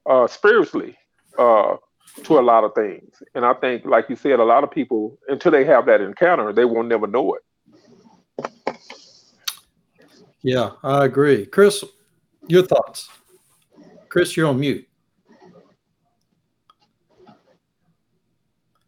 uh, 0.06 0.28
spiritually 0.28 0.98
uh, 1.38 1.78
to 2.24 2.40
a 2.40 2.42
lot 2.42 2.63
of 2.63 2.74
things. 2.75 3.24
And 3.34 3.46
I 3.46 3.54
think, 3.54 3.86
like 3.86 4.10
you 4.10 4.16
said, 4.16 4.40
a 4.40 4.44
lot 4.44 4.63
of 4.63 4.72
people 4.72 5.18
until 5.28 5.52
they 5.52 5.66
have 5.66 5.86
that 5.86 6.02
encounter, 6.02 6.52
they 6.54 6.66
will 6.66 6.84
never 6.84 7.08
know 7.08 7.36
it. 7.36 7.42
Yeah, 10.42 10.72
I 10.84 11.06
agree, 11.06 11.46
Chris. 11.46 11.84
Your 12.48 12.63
thoughts, 12.63 13.10
Chris? 14.10 14.36
You're 14.36 14.48
on 14.48 14.60
mute. 14.60 14.86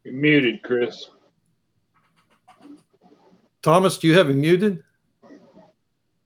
You're 0.04 0.14
muted, 0.14 0.62
Chris. 0.62 1.10
Thomas, 3.62 3.98
do 3.98 4.08
you 4.08 4.18
have 4.18 4.30
him 4.30 4.42
muted? 4.42 4.84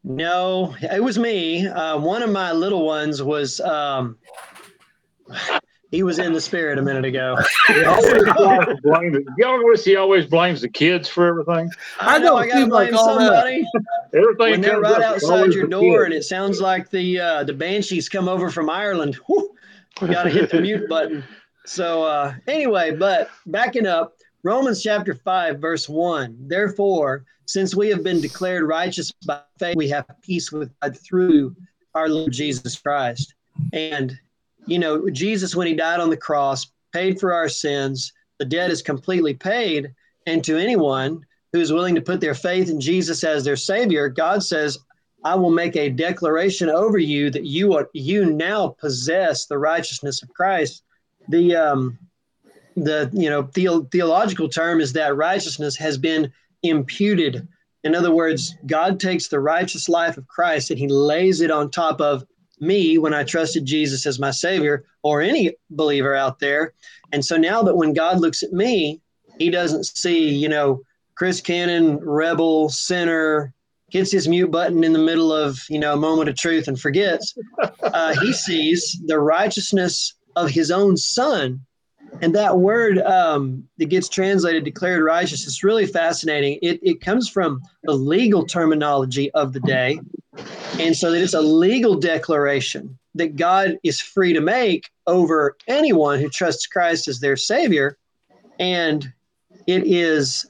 No, 0.04 0.76
it 0.82 1.04
was 1.04 1.20
me. 1.20 1.68
Uh, 1.68 1.98
one 1.98 2.24
of 2.24 2.30
my 2.30 2.52
little 2.52 2.86
ones 2.86 3.22
was 3.22 3.60
um, 3.60 4.18
he 5.92 6.04
was 6.04 6.20
in 6.20 6.34
the 6.34 6.42
spirit 6.42 6.78
a 6.78 6.82
minute 6.82 7.04
ago. 7.04 7.38
blame 8.84 9.26
Y'all 9.38 9.62
notice 9.62 9.84
he 9.84 9.96
always 9.96 10.26
blames 10.26 10.62
the 10.62 10.70
kids 10.70 11.10
for 11.10 11.28
everything. 11.28 11.70
I 12.00 12.20
know. 12.20 12.38
I 12.38 12.48
gotta 12.48 12.68
blame 12.68 12.94
like 12.94 13.04
somebody. 13.04 13.68
Everything 14.14 14.52
when 14.52 14.62
they're 14.62 14.80
right 14.80 15.02
outside 15.02 15.54
your 15.54 15.68
door, 15.68 16.06
and 16.06 16.14
it 16.14 16.24
sounds 16.24 16.62
like 16.62 16.90
the 16.90 17.20
uh, 17.20 17.44
the 17.44 17.54
banshees 17.54 18.08
come 18.08 18.30
over 18.30 18.50
from 18.50 18.70
Ireland. 18.70 19.16
Whew, 19.28 19.56
you 20.02 20.08
got 20.08 20.24
to 20.24 20.30
hit 20.30 20.50
the 20.50 20.62
mute 20.62 20.88
button. 20.88 21.24
So 21.66 22.04
uh, 22.04 22.36
anyway, 22.48 22.96
but 22.96 23.30
backing 23.46 23.86
up, 23.86 24.16
Romans 24.44 24.82
chapter 24.82 25.14
five, 25.14 25.60
verse 25.60 25.90
one. 25.90 26.38
Therefore, 26.48 27.26
since 27.46 27.76
we 27.76 27.90
have 27.90 28.04
been 28.04 28.22
declared 28.22 28.64
righteous 28.64 29.12
by 29.26 29.42
faith, 29.58 29.76
we 29.76 29.90
have 29.90 30.06
peace 30.22 30.52
with 30.52 30.72
God 30.82 30.98
through 30.98 31.56
our 31.96 32.08
Lord 32.08 32.32
Jesus 32.32 32.78
Christ. 32.78 33.34
And 33.74 34.18
you 34.66 34.80
know, 34.80 35.10
Jesus, 35.10 35.56
when 35.56 35.68
he 35.68 35.74
died 35.74 36.00
on 36.00 36.10
the 36.10 36.18
cross, 36.18 36.72
paid 36.94 37.20
for 37.20 37.34
our 37.34 37.50
sins. 37.50 38.14
The 38.38 38.46
debt 38.46 38.72
is 38.72 38.82
completely 38.82 39.34
paid. 39.34 39.94
And 40.28 40.44
to 40.44 40.58
anyone 40.58 41.26
who's 41.52 41.74
willing 41.74 41.96
to 41.96 42.02
put 42.02 42.22
their 42.22 42.36
faith 42.36 42.70
in 42.70 42.80
Jesus 42.80 43.24
as 43.24 43.44
their 43.44 43.56
Savior, 43.56 44.08
God 44.10 44.44
says, 44.44 44.78
I 45.24 45.36
will 45.36 45.50
make 45.50 45.76
a 45.76 45.90
declaration 45.90 46.70
over 46.70 46.98
you 46.98 47.30
that 47.32 47.46
you 47.46 47.74
are 47.74 47.90
you 47.94 48.26
now 48.26 48.70
possess 48.80 49.46
the 49.46 49.58
righteousness 49.58 50.24
of 50.24 50.30
Christ. 50.34 50.84
The 51.28 51.56
um, 51.56 51.98
the 52.84 53.10
you 53.14 53.30
know 53.30 53.44
the, 53.44 53.88
theological 53.92 54.50
term 54.50 54.82
is 54.82 54.94
that 54.94 55.16
righteousness 55.16 55.76
has 55.78 55.98
been 55.98 56.32
imputed. 56.64 57.48
In 57.84 57.96
other 57.96 58.14
words, 58.14 58.56
God 58.66 59.00
takes 59.00 59.28
the 59.28 59.40
righteous 59.40 59.88
life 59.88 60.18
of 60.18 60.28
Christ 60.28 60.70
and 60.70 60.80
He 60.80 60.88
lays 60.88 61.42
it 61.42 61.52
on 61.52 61.72
top 61.72 62.02
of 62.02 62.26
me 62.60 62.98
when 62.98 63.14
I 63.14 63.24
trusted 63.24 63.66
Jesus 63.66 64.06
as 64.06 64.20
my 64.20 64.32
Savior, 64.32 64.84
or 65.02 65.22
any 65.22 65.56
believer 65.70 66.14
out 66.14 66.40
there. 66.40 66.74
And 67.14 67.24
so 67.24 67.38
now 67.38 67.64
that 67.64 67.78
when 67.78 67.94
God 67.94 68.20
looks 68.20 68.44
at 68.44 68.52
me, 68.52 69.02
He 69.38 69.50
doesn't 69.50 69.86
see, 69.86 70.30
you 70.30 70.50
know, 70.50 70.82
Chris 71.16 71.40
Cannon, 71.40 71.98
rebel, 71.98 72.70
sinner, 72.70 73.54
hits 73.90 74.12
his 74.12 74.28
mute 74.28 74.52
button 74.52 74.84
in 74.84 74.94
the 74.94 75.00
middle 75.00 75.34
of, 75.34 75.60
you 75.70 75.80
know, 75.80 75.94
a 75.94 75.98
moment 75.98 76.30
of 76.30 76.36
truth 76.36 76.68
and 76.68 76.80
forgets. 76.80 77.36
Uh, 77.82 78.16
he 78.22 78.32
sees 78.32 79.02
the 79.06 79.20
righteousness 79.20 80.14
of 80.36 80.50
His 80.50 80.72
own 80.72 80.98
Son. 80.98 81.62
And 82.22 82.36
that 82.36 82.60
word 82.60 83.00
um, 83.00 83.68
that 83.78 83.86
gets 83.86 84.10
translated 84.10 84.64
declared 84.64 85.04
righteous 85.04 85.46
is 85.46 85.64
really 85.64 85.86
fascinating. 85.86 86.60
It, 86.62 86.80
it 86.84 87.02
comes 87.02 87.30
from 87.30 87.62
the 87.84 87.94
legal 87.94 88.46
terminology 88.46 89.32
of 89.32 89.54
the 89.54 89.60
day. 89.62 90.00
And 90.80 90.96
so 90.96 91.12
that 91.12 91.22
it's 91.22 91.34
a 91.34 91.42
legal 91.42 91.96
declaration 91.96 92.98
that 93.16 93.36
God 93.36 93.78
is 93.84 94.00
free 94.00 94.34
to 94.34 94.42
make 94.42 94.90
over 95.08 95.56
anyone 95.68 96.20
who 96.20 96.30
trusts 96.30 96.68
Christ 96.68 97.08
as 97.08 97.20
their 97.20 97.36
savior. 97.36 97.98
And 98.60 99.12
it 99.68 99.86
is 99.86 100.50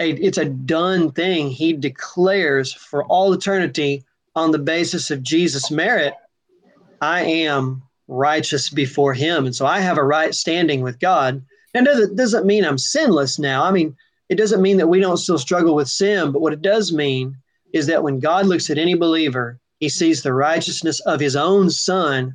a 0.00 0.10
it's 0.10 0.38
a 0.38 0.44
done 0.44 1.12
thing. 1.12 1.50
He 1.50 1.72
declares 1.72 2.72
for 2.72 3.04
all 3.04 3.32
eternity 3.32 4.04
on 4.34 4.50
the 4.50 4.58
basis 4.58 5.10
of 5.10 5.22
Jesus' 5.22 5.70
merit, 5.70 6.14
I 7.00 7.22
am 7.22 7.82
righteous 8.08 8.70
before 8.70 9.14
him. 9.14 9.46
And 9.46 9.54
so 9.54 9.66
I 9.66 9.80
have 9.80 9.98
a 9.98 10.04
right 10.04 10.34
standing 10.34 10.82
with 10.82 11.00
God. 11.00 11.42
And 11.74 11.84
doesn't 11.84 12.16
doesn't 12.16 12.46
mean 12.46 12.64
I'm 12.64 12.78
sinless 12.78 13.38
now. 13.38 13.62
I 13.64 13.70
mean, 13.70 13.96
it 14.28 14.36
doesn't 14.36 14.62
mean 14.62 14.76
that 14.78 14.88
we 14.88 15.00
don't 15.00 15.18
still 15.18 15.38
struggle 15.38 15.74
with 15.74 15.88
sin, 15.88 16.32
but 16.32 16.40
what 16.40 16.52
it 16.52 16.62
does 16.62 16.92
mean 16.92 17.36
is 17.72 17.86
that 17.86 18.02
when 18.02 18.18
God 18.18 18.46
looks 18.46 18.70
at 18.70 18.78
any 18.78 18.94
believer, 18.94 19.58
he 19.80 19.88
sees 19.88 20.22
the 20.22 20.32
righteousness 20.32 21.00
of 21.00 21.20
his 21.20 21.36
own 21.36 21.70
son 21.70 22.34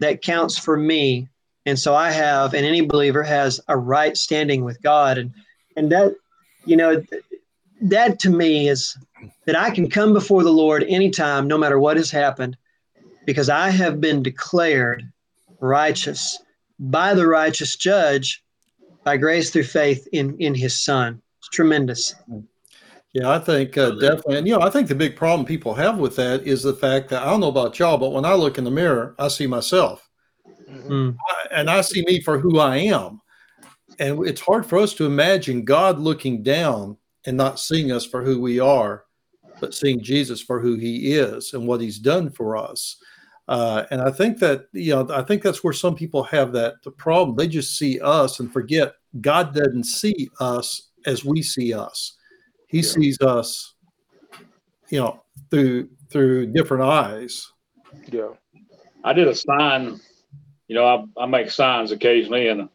that 0.00 0.22
counts 0.22 0.58
for 0.58 0.76
me. 0.76 1.28
And 1.66 1.78
so 1.78 1.94
I 1.94 2.10
have, 2.10 2.54
and 2.54 2.66
any 2.66 2.80
believer 2.80 3.22
has 3.22 3.60
a 3.68 3.76
right 3.76 4.16
standing 4.16 4.64
with 4.64 4.82
God. 4.82 5.18
And, 5.18 5.32
and 5.76 5.92
that, 5.92 6.14
you 6.64 6.76
know, 6.76 7.04
that 7.82 8.18
to 8.20 8.30
me 8.30 8.68
is 8.68 8.96
that 9.46 9.56
I 9.56 9.70
can 9.70 9.90
come 9.90 10.12
before 10.12 10.42
the 10.42 10.52
Lord 10.52 10.82
anytime, 10.84 11.46
no 11.46 11.58
matter 11.58 11.78
what 11.78 11.96
has 11.98 12.10
happened, 12.10 12.56
because 13.26 13.48
I 13.48 13.70
have 13.70 14.00
been 14.00 14.22
declared 14.22 15.04
righteous 15.60 16.38
by 16.78 17.14
the 17.14 17.26
righteous 17.26 17.76
judge 17.76 18.42
by 19.04 19.16
grace 19.16 19.50
through 19.50 19.64
faith 19.64 20.06
in, 20.12 20.36
in 20.38 20.54
his 20.54 20.84
son. 20.84 21.20
It's 21.38 21.48
tremendous. 21.48 22.14
Yeah, 23.12 23.30
I 23.30 23.38
think 23.38 23.76
uh, 23.76 23.90
definitely. 23.92 24.38
And, 24.38 24.48
you 24.48 24.54
know, 24.56 24.64
I 24.64 24.70
think 24.70 24.88
the 24.88 24.94
big 24.94 25.16
problem 25.16 25.46
people 25.46 25.74
have 25.74 25.98
with 25.98 26.16
that 26.16 26.46
is 26.46 26.62
the 26.62 26.72
fact 26.72 27.08
that 27.10 27.22
I 27.22 27.26
don't 27.26 27.40
know 27.40 27.48
about 27.48 27.78
y'all, 27.78 27.98
but 27.98 28.12
when 28.12 28.24
I 28.24 28.34
look 28.34 28.58
in 28.58 28.64
the 28.64 28.70
mirror, 28.70 29.14
I 29.18 29.28
see 29.28 29.46
myself. 29.46 30.08
Mm-hmm. 30.68 31.10
and 31.50 31.68
I 31.68 31.82
see 31.82 32.02
me 32.06 32.20
for 32.22 32.38
who 32.38 32.58
I 32.58 32.78
am. 32.78 33.20
And 33.98 34.26
it's 34.26 34.40
hard 34.40 34.64
for 34.64 34.78
us 34.78 34.94
to 34.94 35.04
imagine 35.04 35.64
God 35.64 35.98
looking 35.98 36.42
down 36.42 36.96
and 37.26 37.36
not 37.36 37.60
seeing 37.60 37.92
us 37.92 38.06
for 38.06 38.22
who 38.22 38.40
we 38.40 38.58
are, 38.58 39.04
but 39.60 39.74
seeing 39.74 40.02
Jesus 40.02 40.40
for 40.40 40.60
who 40.60 40.76
he 40.76 41.12
is 41.12 41.52
and 41.52 41.66
what 41.66 41.80
he's 41.80 41.98
done 41.98 42.30
for 42.30 42.56
us. 42.56 42.96
Uh, 43.48 43.84
and 43.90 44.00
I 44.00 44.10
think 44.10 44.38
that, 44.38 44.66
you 44.72 44.94
know, 44.94 45.08
I 45.12 45.22
think 45.22 45.42
that's 45.42 45.64
where 45.64 45.72
some 45.72 45.94
people 45.94 46.22
have 46.24 46.52
that 46.52 46.82
the 46.84 46.90
problem. 46.90 47.36
They 47.36 47.48
just 47.48 47.76
see 47.76 48.00
us 48.00 48.40
and 48.40 48.52
forget 48.52 48.94
God 49.20 49.54
doesn't 49.54 49.84
see 49.84 50.30
us 50.40 50.90
as 51.06 51.24
we 51.24 51.42
see 51.42 51.74
us 51.74 52.16
he 52.72 52.78
yeah. 52.78 52.82
sees 52.82 53.20
us, 53.20 53.74
you 54.88 54.98
know, 54.98 55.22
through 55.50 55.90
through 56.10 56.46
different 56.46 56.84
eyes. 56.84 57.52
Yeah. 58.10 58.30
I 59.04 59.12
did 59.12 59.28
a 59.28 59.34
sign, 59.34 60.00
you 60.68 60.76
know, 60.76 60.86
I, 60.86 61.22
I 61.22 61.26
make 61.26 61.50
signs 61.50 61.92
occasionally, 61.92 62.48
and 62.48 62.68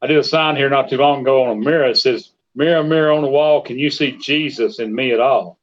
I 0.00 0.06
did 0.06 0.18
a 0.18 0.24
sign 0.24 0.54
here 0.54 0.70
not 0.70 0.88
too 0.88 0.96
long 0.96 1.22
ago 1.22 1.42
on 1.42 1.58
a 1.58 1.60
mirror. 1.60 1.88
It 1.88 1.98
says, 1.98 2.30
"Mirror, 2.54 2.84
mirror 2.84 3.12
on 3.12 3.22
the 3.22 3.28
wall, 3.28 3.62
can 3.62 3.78
you 3.78 3.90
see 3.90 4.16
Jesus 4.18 4.78
in 4.78 4.94
me 4.94 5.10
at 5.12 5.20
all?" 5.20 5.58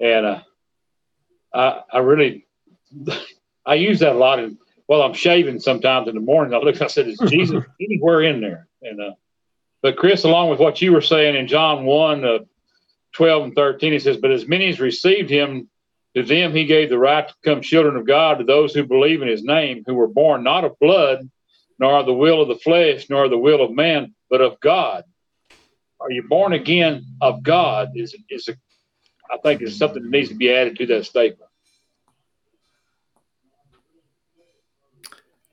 And 0.00 0.26
uh, 0.26 0.40
I 1.54 1.82
I 1.92 1.98
really 1.98 2.46
I 3.64 3.74
use 3.74 4.00
that 4.00 4.16
a 4.16 4.18
lot. 4.18 4.38
And 4.38 4.58
well, 4.88 5.02
I'm 5.02 5.14
shaving 5.14 5.60
sometimes 5.60 6.08
in 6.08 6.14
the 6.14 6.20
morning. 6.20 6.54
I 6.54 6.58
look, 6.58 6.80
I 6.80 6.86
said, 6.86 7.08
"Is 7.08 7.18
Jesus 7.28 7.64
anywhere 7.80 8.22
in 8.22 8.40
there?" 8.40 8.68
And 8.82 9.00
uh, 9.00 9.12
but 9.82 9.96
Chris, 9.96 10.24
along 10.24 10.50
with 10.50 10.60
what 10.60 10.80
you 10.80 10.92
were 10.92 11.00
saying 11.00 11.34
in 11.34 11.48
John 11.48 11.84
one, 11.84 12.24
uh, 12.24 12.38
12 13.12 13.44
and 13.44 13.54
13, 13.54 13.92
he 13.92 13.98
says, 13.98 14.16
But 14.16 14.30
as 14.30 14.46
many 14.46 14.68
as 14.68 14.80
received 14.80 15.28
him, 15.28 15.68
to 16.14 16.22
them 16.22 16.52
he 16.52 16.66
gave 16.66 16.88
the 16.88 16.98
right 16.98 17.26
to 17.26 17.34
become 17.42 17.62
children 17.62 17.96
of 17.96 18.06
God, 18.06 18.38
to 18.38 18.44
those 18.44 18.74
who 18.74 18.84
believe 18.84 19.22
in 19.22 19.28
his 19.28 19.42
name, 19.42 19.82
who 19.86 19.94
were 19.94 20.08
born 20.08 20.44
not 20.44 20.64
of 20.64 20.78
blood, 20.78 21.28
nor 21.78 21.98
of 21.98 22.06
the 22.06 22.14
will 22.14 22.42
of 22.42 22.48
the 22.48 22.56
flesh, 22.56 23.08
nor 23.10 23.28
the 23.28 23.38
will 23.38 23.62
of 23.62 23.72
man, 23.72 24.14
but 24.30 24.40
of 24.40 24.60
God. 24.60 25.04
Are 26.00 26.10
you 26.10 26.22
born 26.28 26.52
again 26.52 27.04
of 27.20 27.42
God? 27.42 27.90
Is 27.94 28.14
is 28.28 28.48
a, 28.48 28.56
I 29.32 29.38
think 29.38 29.62
is 29.62 29.78
something 29.78 30.02
that 30.02 30.10
needs 30.10 30.28
to 30.28 30.34
be 30.34 30.52
added 30.52 30.76
to 30.76 30.86
that 30.86 31.06
statement. 31.06 31.50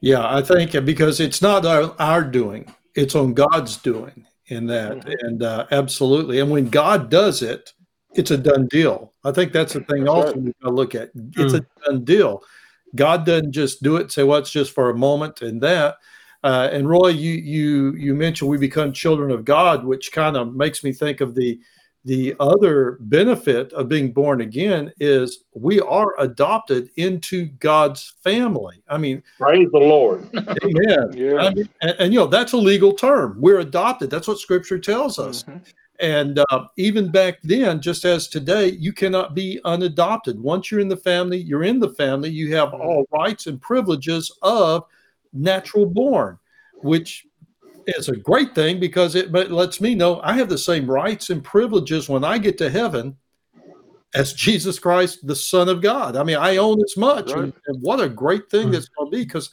Yeah, 0.02 0.34
I 0.34 0.42
think 0.42 0.72
because 0.86 1.20
it's 1.20 1.42
not 1.42 1.66
our, 1.66 1.96
our 2.00 2.24
doing; 2.24 2.74
it's 2.96 3.16
on 3.16 3.34
God's 3.34 3.78
doing 3.78 4.26
in 4.48 4.68
that. 4.68 4.98
Mm-hmm. 4.98 5.26
And 5.26 5.44
uh, 5.44 5.66
absolutely. 5.72 6.40
And 6.40 6.50
when 6.50 6.70
God 6.70 7.10
does 7.10 7.42
it, 7.42 7.74
it's 8.14 8.32
a 8.32 8.38
done 8.38 8.68
deal. 8.68 9.14
I 9.24 9.32
think 9.32 9.52
that's 9.52 9.74
the 9.74 9.82
thing 9.82 10.08
also 10.08 10.34
we 10.34 10.54
got 10.62 10.70
to 10.70 10.74
look 10.74 10.96
at. 10.96 11.12
It's 11.38 11.54
mm. 11.54 11.60
a 11.60 11.86
done 11.86 12.04
deal. 12.04 12.44
God 12.96 13.26
doesn't 13.26 13.52
just 13.52 13.84
do 13.84 13.98
it, 13.98 14.12
say, 14.12 14.24
well, 14.24 14.40
it's 14.40 14.52
just 14.52 14.72
for 14.72 14.90
a 14.90 14.98
moment 14.98 15.42
and 15.42 15.62
that. 15.62 15.98
Uh, 16.44 16.70
and 16.72 16.90
Roy, 16.90 17.10
you 17.10 17.34
you 17.34 17.94
you 17.94 18.16
mentioned 18.16 18.50
we 18.50 18.58
become 18.58 18.94
children 18.94 19.30
of 19.30 19.46
God, 19.46 19.84
which 19.84 20.12
kind 20.12 20.38
of 20.38 20.56
makes 20.56 20.84
me 20.84 20.94
think 20.94 21.22
of 21.22 21.36
the 21.36 21.60
the 22.06 22.36
other 22.40 22.98
benefit 23.02 23.74
of 23.74 23.90
being 23.90 24.12
born 24.12 24.42
again 24.42 24.92
is 25.00 25.44
we 25.54 25.82
are 25.82 26.16
adopted 26.20 26.90
into 26.96 27.48
God's 27.60 28.14
family. 28.24 28.82
I 28.88 28.98
mean, 28.98 29.22
praise 29.38 29.68
the 29.72 29.80
Lord. 29.80 30.28
amen. 30.36 31.14
Yeah. 31.20 31.36
I 31.36 31.54
mean, 31.54 31.70
and, 31.82 31.96
and, 32.00 32.14
you 32.14 32.20
know, 32.20 32.28
that's 32.28 32.54
a 32.54 32.58
legal 32.58 32.94
term. 32.94 33.36
We're 33.40 33.60
adopted. 33.60 34.10
That's 34.10 34.28
what 34.28 34.40
scripture 34.40 34.80
tells 34.80 35.20
us. 35.20 35.44
Mm-hmm. 35.44 35.58
And 36.00 36.40
uh, 36.50 36.66
even 36.78 37.12
back 37.12 37.40
then, 37.44 37.82
just 37.82 38.06
as 38.06 38.30
today, 38.30 38.70
you 38.70 38.94
cannot 38.94 39.36
be 39.36 39.60
unadopted. 39.66 40.40
Once 40.40 40.72
you're 40.72 40.80
in 40.80 40.88
the 40.88 40.96
family, 40.96 41.38
you're 41.38 41.64
in 41.64 41.80
the 41.80 41.90
family. 41.90 42.30
You 42.30 42.56
have 42.56 42.70
mm-hmm. 42.70 42.82
all 42.82 43.06
rights 43.12 43.48
and 43.48 43.62
privileges 43.62 44.32
of 44.42 44.86
natural 45.34 45.86
born, 45.86 46.40
which 46.76 47.26
is 47.98 48.10
a 48.10 48.16
great 48.16 48.56
thing 48.56 48.80
because 48.80 49.16
it 49.16 49.32
lets 49.32 49.82
me 49.82 49.96
know 49.96 50.20
I 50.22 50.34
have 50.34 50.50
the 50.50 50.58
same 50.58 50.90
rights 50.90 51.30
and 51.30 51.44
privileges 51.44 52.10
when 52.10 52.24
I 52.24 52.38
get 52.38 52.58
to 52.60 52.70
heaven 52.70 53.18
as 54.16 54.34
Jesus 54.34 54.80
Christ, 54.80 55.26
the 55.28 55.36
Son 55.36 55.70
of 55.70 55.82
God. 55.82 56.16
I 56.16 56.24
mean, 56.24 56.38
I 56.38 56.58
own 56.58 56.82
as 56.84 56.98
much. 56.98 57.32
Right. 57.32 57.46
And, 57.46 57.54
and, 57.68 57.82
what 57.82 58.02
a 58.02 58.10
great 58.10 58.50
thing 58.50 58.72
that's 58.72 58.90
going 58.90 59.12
to 59.12 59.18
be 59.18 59.24
because 59.24 59.52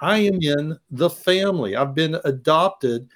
I 0.00 0.18
am 0.18 0.40
in 0.40 0.78
the 0.90 1.10
family. 1.10 1.76
I've 1.76 1.94
been 1.94 2.16
adopted 2.24 3.08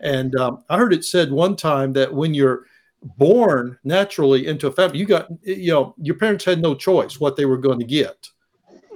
And 0.00 0.34
um, 0.36 0.64
I 0.68 0.78
heard 0.78 0.94
it 0.94 1.04
said 1.04 1.30
one 1.30 1.56
time 1.56 1.92
that 1.94 2.12
when 2.12 2.32
you're 2.34 2.66
born 3.02 3.78
naturally 3.84 4.46
into 4.46 4.68
a 4.68 4.72
family, 4.72 4.98
you 4.98 5.06
got, 5.06 5.28
you 5.42 5.72
know, 5.72 5.94
your 5.98 6.16
parents 6.16 6.44
had 6.44 6.62
no 6.62 6.74
choice 6.74 7.20
what 7.20 7.36
they 7.36 7.44
were 7.44 7.58
going 7.58 7.78
to 7.78 7.84
get. 7.84 8.28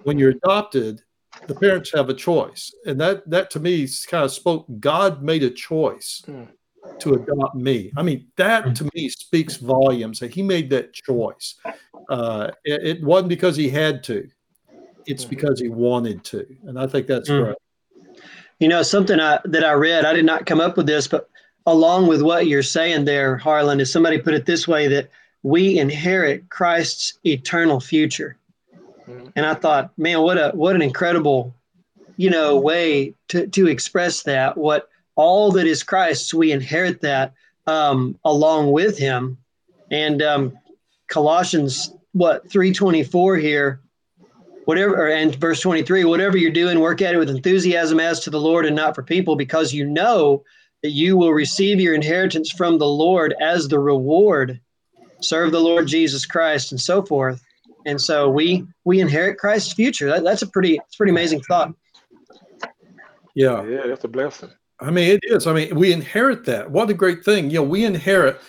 When 0.05 0.19
you're 0.19 0.31
adopted, 0.31 1.03
the 1.47 1.55
parents 1.55 1.93
have 1.95 2.09
a 2.09 2.15
choice. 2.15 2.75
And 2.87 3.01
that, 3.01 3.29
that 3.29 3.51
to 3.51 3.61
me 3.61 3.89
kind 4.07 4.25
of 4.25 4.33
spoke, 4.33 4.67
God 4.81 5.23
made 5.23 5.43
a 5.43 5.51
choice 5.51 6.23
mm. 6.27 6.49
to 7.01 7.15
adopt 7.15 7.55
me. 7.55 7.93
I 7.97 8.03
mean, 8.03 8.27
that 8.37 8.75
to 8.77 8.89
me 8.95 9.09
speaks 9.09 9.57
volumes 9.57 10.21
that 10.21 10.33
he 10.33 10.43
made 10.43 10.71
that 10.71 10.93
choice. 10.93 11.57
Uh, 12.09 12.51
it, 12.65 12.99
it, 12.99 13.05
wasn't 13.05 13.29
because 13.29 13.57
he 13.57 13.69
had 13.69 14.03
to, 14.05 14.29
it's 15.07 15.25
hmm. 15.25 15.31
because 15.31 15.61
he 15.61 15.69
wanted 15.69 16.25
to. 16.25 16.47
And 16.65 16.79
I 16.79 16.87
think 16.87 17.07
that's 17.07 17.29
mm. 17.29 17.45
great. 17.45 17.57
You 18.59 18.69
know, 18.69 18.83
something 18.83 19.19
I, 19.19 19.41
that 19.45 19.65
I 19.65 19.73
read, 19.73 20.05
I 20.05 20.13
did 20.13 20.25
not 20.25 20.47
come 20.47 20.61
up 20.61 20.77
with 20.77 20.87
this, 20.87 21.09
but 21.09 21.29
along 21.67 22.07
with 22.07 22.23
what 22.23 22.47
you're 22.47 22.63
saying 22.63 23.05
there, 23.05 23.37
Harlan, 23.37 23.81
is 23.81 23.91
somebody 23.91 24.19
put 24.19 24.35
it 24.35 24.47
this 24.47 24.69
way 24.69 24.89
that 24.89 25.11
we 25.43 25.79
inherit 25.79 26.49
Christ's 26.49 27.19
eternal 27.25 27.81
future. 27.81 28.37
Mm-hmm. 29.13 29.29
And 29.37 29.47
I 29.47 29.55
thought, 29.55 29.97
man, 29.99 30.21
what 30.23 30.39
a 30.39 30.51
what 30.55 30.75
an 30.75 30.83
incredible, 30.83 31.55
you 32.17 32.31
know, 32.31 32.59
way 32.59 33.15
to, 33.29 33.47
to 33.49 33.67
express 33.67 34.23
that. 34.25 34.57
What 34.57 34.89
all 35.15 35.53
that 35.53 35.67
is 35.67 35.83
Christ's, 35.83 36.33
we 36.33 36.53
inherit 36.53 37.01
that 37.03 37.35
um, 37.67 38.19
along 38.25 38.73
with 38.73 38.99
him. 38.99 39.39
And 39.91 40.23
um, 40.23 40.59
Colossians 41.09 41.93
what 42.15 42.51
324 42.51 43.37
here 43.37 43.81
whatever 44.67 45.09
and 45.09 45.35
verse 45.37 45.61
23 45.63 46.05
whatever 46.05 46.37
you're 46.37 46.51
doing 46.51 46.79
work 46.79 47.01
at 47.01 47.15
it 47.15 47.19
with 47.19 47.31
enthusiasm 47.31 47.99
as 47.99 48.21
to 48.21 48.29
the 48.29 48.39
lord 48.39 48.67
and 48.67 48.77
not 48.77 48.95
for 48.95 49.03
people 49.03 49.35
because 49.35 49.73
you 49.73 49.87
know 49.87 50.45
that 50.83 50.91
you 50.91 51.17
will 51.17 51.33
receive 51.33 51.81
your 51.81 51.95
inheritance 51.95 52.51
from 52.51 52.79
the 52.79 52.89
Lord 52.89 53.35
as 53.41 53.69
the 53.69 53.79
reward. 53.79 54.61
Serve 55.21 55.53
the 55.53 55.61
Lord 55.61 55.87
Jesus 55.87 56.27
Christ 56.27 56.73
and 56.73 56.81
so 56.81 57.03
forth. 57.03 57.43
And 57.87 58.01
so 58.01 58.29
we 58.29 58.67
we 58.85 59.01
inherit 59.01 59.39
Christ's 59.39 59.73
future. 59.73 60.09
That, 60.09 60.25
that's 60.25 60.43
a 60.43 60.47
pretty 60.47 60.77
it's 60.77 60.97
pretty 60.97 61.11
amazing 61.11 61.41
thought. 61.43 61.75
Yeah. 63.35 63.65
Yeah, 63.65 63.87
that's 63.87 64.05
a 64.05 64.09
blessing. 64.09 64.51
I 64.81 64.91
mean, 64.91 65.11
it 65.13 65.21
is. 65.23 65.47
I 65.47 65.53
mean, 65.53 65.75
we 65.77 65.93
inherit 65.93 66.45
that. 66.47 66.71
What 66.71 66.91
a 66.91 66.95
great 66.95 67.25
thing. 67.25 67.51
You 67.51 67.59
know, 67.59 67.63
we 67.63 67.85
inherit 67.85 68.41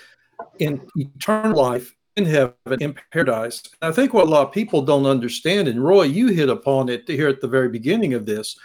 in 0.60 0.82
eternal 0.96 1.56
life 1.56 1.96
in 2.16 2.25
heaven, 2.25 2.56
in 2.80 2.96
paradise. 3.12 3.63
I 3.82 3.92
think 3.92 4.13
what 4.13 4.28
a 4.28 4.30
lot 4.30 4.48
of 4.48 4.54
people 4.54 4.82
don't 4.84 5.06
understand, 5.06 5.68
and 5.68 5.84
Roy, 5.84 6.04
you 6.04 6.28
hit 6.28 6.50
upon 6.50 6.90
it 6.90 7.08
here 7.08 7.28
at 7.28 7.42
the 7.42 7.48
very 7.48 7.70
beginning 7.70 8.13
of 8.13 8.25
this. 8.25 8.58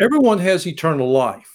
Everyone 0.00 0.38
has 0.38 0.66
eternal 0.66 1.10
life. 1.10 1.50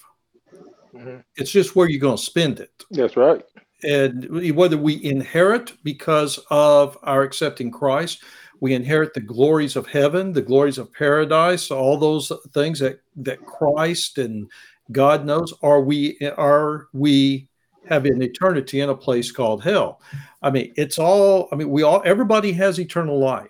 Mm-hmm. 0.94 1.18
It's 1.36 1.52
just 1.52 1.76
where 1.76 1.90
you're 1.90 2.00
going 2.00 2.18
to 2.18 2.24
spend 2.24 2.60
it. 2.60 2.72
That's 2.92 3.18
right. 3.18 3.44
And 3.84 4.56
whether 4.56 4.78
we 4.78 5.04
inherit 5.04 5.74
because 5.84 6.40
of 6.50 6.98
our 7.04 7.24
accepting 7.24 7.72
Christ, 7.72 8.24
we 8.60 8.74
inherit 8.74 9.14
the 9.14 9.22
glories 9.22 9.76
of 9.76 9.88
heaven, 9.88 10.34
the 10.34 10.42
glories 10.42 10.78
of 10.78 10.92
paradise, 10.92 11.72
all 11.72 11.98
those 11.98 12.32
things 12.54 12.80
that 12.80 13.02
that 13.18 13.46
Christ 13.46 14.18
and 14.18 14.50
God 14.92 15.26
knows. 15.26 15.54
Are 15.64 15.82
we 15.82 16.18
are 16.38 16.88
we 16.94 17.48
have 17.88 18.06
an 18.06 18.22
eternity 18.22 18.82
in 18.82 18.90
a 18.90 18.96
place 18.96 19.32
called 19.32 19.64
hell? 19.64 20.02
I 20.42 20.52
mean, 20.52 20.74
it's 20.76 21.00
all. 21.00 21.48
I 21.52 21.56
mean, 21.56 21.70
we 21.70 21.84
all 21.84 22.02
everybody 22.04 22.52
has 22.54 22.80
eternal 22.80 23.18
life. 23.18 23.48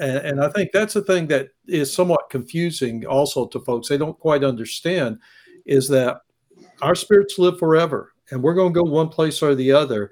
And, 0.00 0.18
and, 0.18 0.44
I 0.44 0.50
think 0.50 0.70
that's 0.70 0.94
the 0.94 1.02
thing 1.02 1.26
that 1.28 1.48
is 1.66 1.92
somewhat 1.92 2.30
confusing 2.30 3.06
also 3.06 3.46
to 3.46 3.58
folks. 3.60 3.88
They 3.88 3.96
don't 3.96 4.18
quite 4.18 4.44
understand 4.44 5.18
is 5.64 5.88
that 5.88 6.20
our 6.82 6.94
spirits 6.94 7.38
live 7.38 7.58
forever 7.58 8.12
and 8.30 8.42
we're 8.42 8.54
going 8.54 8.72
to 8.72 8.82
go 8.82 8.88
one 8.88 9.08
place 9.08 9.42
or 9.42 9.54
the 9.54 9.72
other 9.72 10.10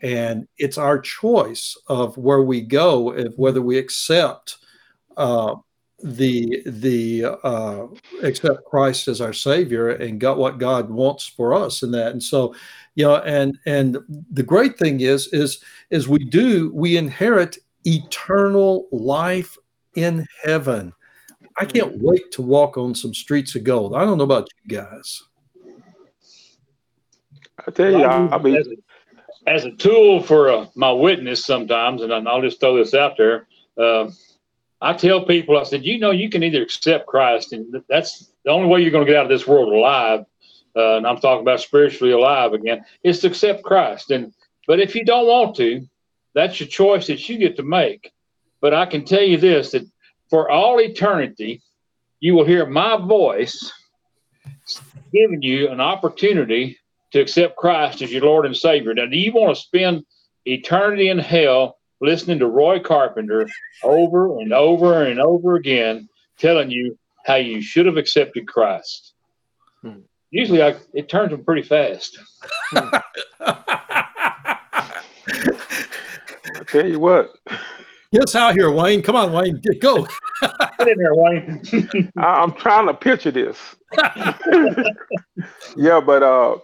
and 0.00 0.46
it's 0.58 0.78
our 0.78 0.98
choice 0.98 1.76
of 1.88 2.16
where 2.16 2.42
we 2.42 2.60
go 2.60 3.14
if 3.14 3.34
whether 3.36 3.62
we 3.62 3.78
accept 3.78 4.58
uh, 5.16 5.56
the 6.02 6.62
the 6.66 7.24
uh, 7.42 7.86
accept 8.22 8.64
Christ 8.64 9.08
as 9.08 9.20
our 9.20 9.32
Savior 9.32 9.90
and 9.90 10.20
got 10.20 10.38
what 10.38 10.58
God 10.58 10.88
wants 10.88 11.26
for 11.26 11.52
us 11.52 11.82
in 11.82 11.90
that. 11.92 12.12
And 12.12 12.22
so, 12.22 12.54
you 12.94 13.04
know, 13.04 13.16
and 13.16 13.58
and 13.66 13.98
the 14.30 14.44
great 14.44 14.78
thing 14.78 15.00
is 15.00 15.26
is 15.32 15.62
is 15.90 16.08
we 16.08 16.20
do 16.20 16.70
we 16.72 16.96
inherit 16.96 17.58
eternal 17.84 18.86
life 18.92 19.58
in 19.96 20.24
heaven. 20.44 20.92
I 21.60 21.64
can't 21.64 22.00
wait 22.00 22.30
to 22.32 22.42
walk 22.42 22.78
on 22.78 22.94
some 22.94 23.12
streets 23.12 23.56
of 23.56 23.64
gold. 23.64 23.96
I 23.96 24.04
don't 24.04 24.18
know 24.18 24.24
about 24.24 24.48
you 24.62 24.76
guys. 24.76 25.24
I 27.68 27.70
tell 27.70 27.90
you, 27.90 28.02
I, 28.02 28.34
I 28.34 28.38
mean, 28.38 28.56
as 28.56 28.66
a, 28.66 28.76
as 29.46 29.64
a 29.66 29.72
tool 29.72 30.22
for 30.22 30.48
uh, 30.48 30.66
my 30.74 30.90
witness 30.90 31.44
sometimes, 31.44 32.00
and 32.00 32.14
I'll 32.14 32.40
just 32.40 32.60
throw 32.60 32.78
this 32.78 32.94
out 32.94 33.18
there. 33.18 33.46
Uh, 33.76 34.10
I 34.80 34.94
tell 34.94 35.26
people, 35.26 35.58
I 35.58 35.64
said, 35.64 35.84
you 35.84 35.98
know, 35.98 36.10
you 36.10 36.30
can 36.30 36.42
either 36.42 36.62
accept 36.62 37.06
Christ, 37.06 37.52
and 37.52 37.82
that's 37.86 38.32
the 38.46 38.52
only 38.52 38.68
way 38.68 38.80
you're 38.80 38.90
going 38.90 39.04
to 39.04 39.12
get 39.12 39.18
out 39.18 39.26
of 39.26 39.30
this 39.30 39.46
world 39.46 39.70
alive. 39.70 40.24
Uh, 40.74 40.96
and 40.96 41.06
I'm 41.06 41.18
talking 41.18 41.42
about 41.42 41.60
spiritually 41.60 42.14
alive 42.14 42.54
again, 42.54 42.86
is 43.02 43.20
to 43.20 43.26
accept 43.26 43.64
Christ. 43.64 44.10
And 44.12 44.32
but 44.66 44.80
if 44.80 44.94
you 44.94 45.04
don't 45.04 45.26
want 45.26 45.54
to, 45.56 45.86
that's 46.32 46.58
your 46.60 46.70
choice 46.70 47.08
that 47.08 47.28
you 47.28 47.36
get 47.36 47.56
to 47.56 47.62
make. 47.62 48.12
But 48.62 48.72
I 48.72 48.86
can 48.86 49.04
tell 49.04 49.22
you 49.22 49.36
this: 49.36 49.72
that 49.72 49.86
for 50.30 50.48
all 50.48 50.80
eternity, 50.80 51.60
you 52.18 52.34
will 52.34 52.46
hear 52.46 52.64
my 52.64 52.96
voice 52.96 53.70
giving 55.12 55.42
you 55.42 55.68
an 55.68 55.82
opportunity 55.82 56.78
to 57.12 57.20
accept 57.20 57.56
Christ 57.56 58.02
as 58.02 58.12
your 58.12 58.22
Lord 58.22 58.46
and 58.46 58.56
Savior. 58.56 58.94
Now, 58.94 59.06
do 59.06 59.16
you 59.16 59.32
want 59.32 59.56
to 59.56 59.62
spend 59.62 60.04
eternity 60.44 61.08
in 61.08 61.18
hell 61.18 61.78
listening 62.00 62.38
to 62.40 62.46
Roy 62.46 62.80
Carpenter 62.80 63.48
over 63.82 64.38
and 64.40 64.52
over 64.52 65.04
and 65.04 65.20
over 65.20 65.56
again 65.56 66.08
telling 66.38 66.70
you 66.70 66.98
how 67.24 67.36
you 67.36 67.60
should 67.60 67.86
have 67.86 67.96
accepted 67.96 68.46
Christ? 68.46 69.14
Hmm. 69.82 70.00
Usually, 70.30 70.62
I, 70.62 70.76
it 70.92 71.08
turns 71.08 71.30
them 71.30 71.44
pretty 71.44 71.62
fast. 71.62 72.18
I 72.74 73.02
tell 76.66 76.86
you 76.86 77.00
what. 77.00 77.34
Get 78.12 78.22
us 78.22 78.34
out 78.34 78.54
here, 78.54 78.70
Wayne. 78.70 79.02
Come 79.02 79.16
on, 79.16 79.32
Wayne. 79.32 79.60
Get, 79.60 79.80
go. 79.80 80.06
Get 80.40 80.88
in 80.88 80.98
there, 80.98 81.14
Wayne. 81.14 82.12
I'm 82.16 82.52
trying 82.52 82.86
to 82.86 82.94
picture 82.94 83.30
this. 83.30 83.58
yeah, 85.76 86.00
but 86.00 86.22
uh, 86.22 86.56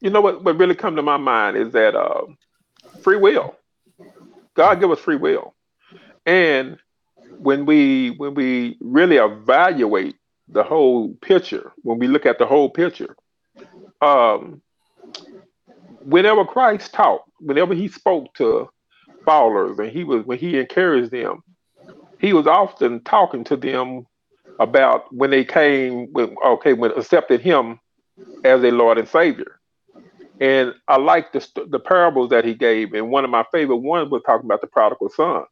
you 0.00 0.10
know 0.10 0.20
what, 0.20 0.44
what 0.44 0.58
really 0.58 0.74
come 0.74 0.96
to 0.96 1.02
my 1.02 1.16
mind 1.16 1.56
is 1.56 1.72
that 1.72 1.94
uh, 1.94 2.22
free 3.02 3.16
will. 3.16 3.56
God 4.54 4.80
give 4.80 4.90
us 4.90 4.98
free 4.98 5.16
will. 5.16 5.54
And 6.24 6.78
when 7.38 7.66
we 7.66 8.10
when 8.16 8.34
we 8.34 8.76
really 8.80 9.16
evaluate 9.16 10.16
the 10.48 10.62
whole 10.62 11.14
picture, 11.20 11.72
when 11.82 11.98
we 11.98 12.08
look 12.08 12.26
at 12.26 12.38
the 12.38 12.46
whole 12.46 12.70
picture, 12.70 13.16
um, 14.00 14.62
whenever 16.00 16.44
Christ 16.44 16.92
taught, 16.92 17.22
whenever 17.38 17.74
he 17.74 17.88
spoke 17.88 18.32
to 18.34 18.68
followers 19.24 19.78
and 19.78 19.90
he 19.90 20.04
was 20.04 20.24
when 20.24 20.38
he 20.38 20.58
encouraged 20.58 21.10
them, 21.10 21.42
he 22.18 22.32
was 22.32 22.46
often 22.46 23.02
talking 23.04 23.44
to 23.44 23.56
them 23.56 24.06
about 24.58 25.12
when 25.12 25.30
they 25.30 25.44
came 25.44 26.12
when 26.12 26.34
okay, 26.44 26.72
when 26.72 26.92
accepted 26.92 27.40
him 27.40 27.78
as 28.44 28.62
a 28.62 28.70
Lord 28.70 28.98
and 28.98 29.08
Savior. 29.08 29.55
And 30.40 30.74
I 30.86 30.98
like 30.98 31.32
the 31.32 31.46
the 31.68 31.78
parables 31.78 32.30
that 32.30 32.44
he 32.44 32.54
gave. 32.54 32.92
And 32.92 33.10
one 33.10 33.24
of 33.24 33.30
my 33.30 33.44
favorite 33.52 33.76
ones 33.76 34.10
was 34.10 34.22
talking 34.26 34.44
about 34.44 34.60
the 34.60 34.66
prodigal 34.66 35.08
son. 35.10 35.44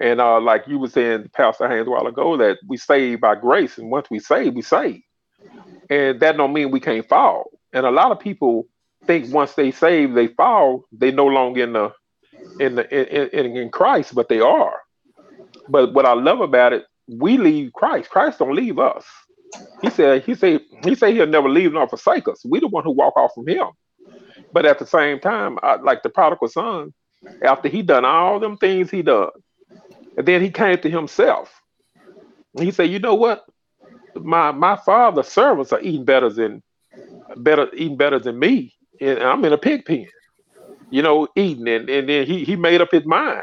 And 0.00 0.20
uh, 0.20 0.40
like 0.40 0.64
you 0.66 0.78
were 0.78 0.88
saying, 0.88 1.30
Pastor 1.32 1.68
Haines, 1.68 1.86
a 1.86 1.90
while 1.90 2.06
ago, 2.06 2.36
that 2.36 2.58
we 2.66 2.76
saved 2.76 3.20
by 3.20 3.36
grace, 3.36 3.78
and 3.78 3.90
once 3.90 4.08
we 4.10 4.18
save, 4.18 4.54
we 4.54 4.62
save. 4.62 5.00
And 5.90 6.18
that 6.20 6.36
don't 6.36 6.52
mean 6.52 6.70
we 6.70 6.80
can't 6.80 7.08
fall. 7.08 7.50
And 7.72 7.86
a 7.86 7.90
lot 7.90 8.10
of 8.10 8.18
people 8.18 8.66
think 9.06 9.32
once 9.32 9.54
they 9.54 9.70
save, 9.70 10.14
they 10.14 10.28
fall. 10.28 10.84
They 10.92 11.12
no 11.12 11.26
longer 11.26 11.62
in 11.62 11.72
the 11.72 11.92
in 12.58 12.74
the 12.74 12.88
in, 12.90 13.46
in, 13.46 13.56
in 13.56 13.70
Christ, 13.70 14.14
but 14.14 14.28
they 14.28 14.40
are. 14.40 14.80
But 15.68 15.94
what 15.94 16.06
I 16.06 16.14
love 16.14 16.40
about 16.40 16.72
it, 16.72 16.84
we 17.08 17.38
leave 17.38 17.72
Christ. 17.72 18.10
Christ 18.10 18.40
don't 18.40 18.54
leave 18.54 18.78
us. 18.78 19.04
He 19.82 19.90
said, 19.90 20.24
he 20.24 20.34
said, 20.34 20.60
he 20.82 20.94
said 20.94 21.12
he'll 21.12 21.26
never 21.26 21.48
leave 21.48 21.72
nor 21.72 21.88
forsake 21.88 22.26
us. 22.26 22.44
We 22.44 22.60
the 22.60 22.68
one 22.68 22.84
who 22.84 22.90
walk 22.90 23.16
off 23.16 23.32
from 23.34 23.46
him. 23.46 23.66
But 24.52 24.66
at 24.66 24.78
the 24.78 24.86
same 24.86 25.18
time, 25.18 25.58
I, 25.62 25.76
like 25.76 26.02
the 26.02 26.10
prodigal 26.10 26.48
son, 26.48 26.92
after 27.42 27.68
he 27.68 27.82
done 27.82 28.04
all 28.04 28.38
them 28.38 28.56
things 28.56 28.90
he 28.90 29.02
done, 29.02 29.30
and 30.16 30.26
then 30.26 30.42
he 30.42 30.50
came 30.50 30.78
to 30.78 30.90
himself. 30.90 31.52
he 32.58 32.70
said, 32.70 32.90
"You 32.90 32.98
know 32.98 33.14
what? 33.14 33.44
My 34.14 34.52
my 34.52 34.76
father's 34.76 35.28
servants 35.28 35.72
are 35.72 35.80
eating 35.80 36.04
better 36.04 36.28
than 36.28 36.62
better 37.36 37.68
eating 37.74 37.96
better 37.96 38.18
than 38.18 38.38
me, 38.38 38.74
and 39.00 39.20
I'm 39.20 39.44
in 39.44 39.52
a 39.52 39.58
pig 39.58 39.84
pen, 39.86 40.06
you 40.90 41.02
know, 41.02 41.28
eating." 41.34 41.68
And, 41.68 41.88
and 41.88 42.08
then 42.08 42.26
he 42.26 42.44
he 42.44 42.56
made 42.56 42.82
up 42.82 42.90
his 42.90 43.06
mind, 43.06 43.42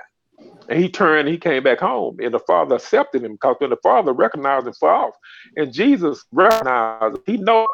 and 0.67 0.79
he 0.79 0.89
turned. 0.89 1.27
he 1.27 1.37
came 1.37 1.63
back 1.63 1.79
home, 1.79 2.17
and 2.21 2.33
the 2.33 2.39
father 2.39 2.75
accepted 2.75 3.23
him 3.23 3.33
because 3.33 3.55
when 3.59 3.71
the 3.71 3.77
father 3.77 4.13
recognized 4.13 4.67
him 4.67 4.73
for 4.73 4.91
off, 4.91 5.15
and 5.55 5.73
Jesus 5.73 6.23
recognized 6.31 7.15
him, 7.17 7.23
he 7.25 7.37
knows 7.37 7.67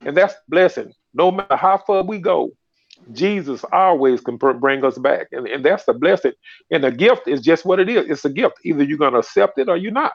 And 0.00 0.16
that's 0.16 0.34
blessing. 0.48 0.92
No 1.14 1.30
matter 1.30 1.56
how 1.56 1.78
far 1.78 2.02
we 2.02 2.18
go, 2.18 2.50
Jesus 3.12 3.64
always 3.72 4.20
can 4.20 4.36
bring 4.36 4.84
us 4.84 4.98
back. 4.98 5.28
And, 5.32 5.46
and 5.46 5.64
that's 5.64 5.84
the 5.84 5.94
blessing. 5.94 6.32
And 6.70 6.84
the 6.84 6.92
gift 6.92 7.26
is 7.26 7.40
just 7.40 7.64
what 7.64 7.80
it 7.80 7.88
is. 7.88 8.10
It's 8.10 8.24
a 8.24 8.30
gift. 8.30 8.56
Either 8.64 8.82
you're 8.82 8.98
going 8.98 9.14
to 9.14 9.20
accept 9.20 9.58
it 9.58 9.68
or 9.68 9.76
you're 9.76 9.92
not. 9.92 10.12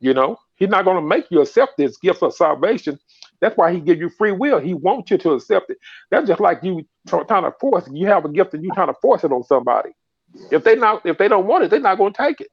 You 0.00 0.14
know, 0.14 0.36
he's 0.56 0.68
not 0.68 0.84
going 0.84 0.96
to 0.96 1.02
make 1.02 1.26
you 1.30 1.40
accept 1.40 1.76
this 1.76 1.96
gift 1.98 2.22
of 2.22 2.34
salvation. 2.34 2.98
That's 3.40 3.56
why 3.56 3.72
he 3.72 3.80
give 3.80 3.98
you 3.98 4.08
free 4.08 4.32
will. 4.32 4.58
He 4.58 4.74
wants 4.74 5.10
you 5.10 5.18
to 5.18 5.32
accept 5.32 5.70
it. 5.70 5.78
That's 6.10 6.26
just 6.28 6.40
like 6.40 6.62
you 6.62 6.86
trying 7.06 7.44
to 7.44 7.52
force. 7.60 7.88
You 7.92 8.06
have 8.08 8.24
a 8.24 8.28
gift 8.28 8.54
and 8.54 8.64
you 8.64 8.70
trying 8.74 8.88
to 8.88 8.98
force 9.00 9.24
it 9.24 9.32
on 9.32 9.44
somebody. 9.44 9.90
If 10.50 10.64
they 10.64 10.76
not, 10.76 11.06
if 11.06 11.18
they 11.18 11.28
don't 11.28 11.46
want 11.46 11.64
it, 11.64 11.70
they're 11.70 11.80
not 11.80 11.98
going 11.98 12.12
to 12.12 12.22
take 12.22 12.40
it. 12.40 12.48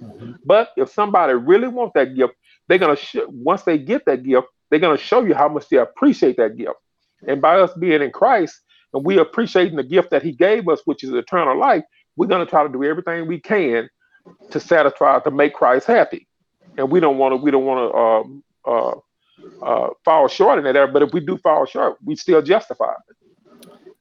Mm-hmm. 0.00 0.32
But 0.44 0.70
if 0.76 0.90
somebody 0.90 1.34
really 1.34 1.68
wants 1.68 1.92
that 1.94 2.14
gift, 2.14 2.34
they're 2.68 2.78
gonna 2.78 2.96
sh- 2.96 3.16
once 3.28 3.62
they 3.62 3.78
get 3.78 4.04
that 4.06 4.22
gift, 4.22 4.46
they're 4.70 4.80
gonna 4.80 4.98
show 4.98 5.24
you 5.24 5.34
how 5.34 5.48
much 5.48 5.68
they 5.68 5.78
appreciate 5.78 6.36
that 6.36 6.56
gift. 6.56 6.78
And 7.26 7.40
by 7.40 7.58
us 7.60 7.72
being 7.74 8.02
in 8.02 8.10
Christ 8.10 8.60
and 8.92 9.04
we 9.04 9.18
appreciating 9.18 9.76
the 9.76 9.82
gift 9.82 10.10
that 10.10 10.22
He 10.22 10.32
gave 10.32 10.68
us, 10.68 10.80
which 10.84 11.04
is 11.04 11.10
eternal 11.10 11.58
life, 11.58 11.84
we're 12.16 12.26
gonna 12.26 12.46
try 12.46 12.62
to 12.62 12.72
do 12.72 12.84
everything 12.84 13.26
we 13.26 13.40
can 13.40 13.88
to 14.50 14.60
satisfy 14.60 15.20
to 15.20 15.30
make 15.30 15.54
Christ 15.54 15.86
happy. 15.86 16.26
And 16.76 16.90
we 16.90 17.00
don't 17.00 17.18
want 17.18 17.32
to. 17.32 17.36
We 17.36 17.50
don't 17.50 17.64
want 17.64 17.92
to. 17.92 17.98
Um, 17.98 18.44
uh, 18.64 18.94
uh, 19.62 19.88
fall 20.04 20.28
short 20.28 20.58
in 20.58 20.64
that 20.64 20.76
area, 20.76 20.92
but 20.92 21.02
if 21.02 21.12
we 21.12 21.20
do 21.20 21.38
fall 21.38 21.66
short, 21.66 21.96
we 22.04 22.16
still 22.16 22.42
justify 22.42 22.92
it. 22.92 23.16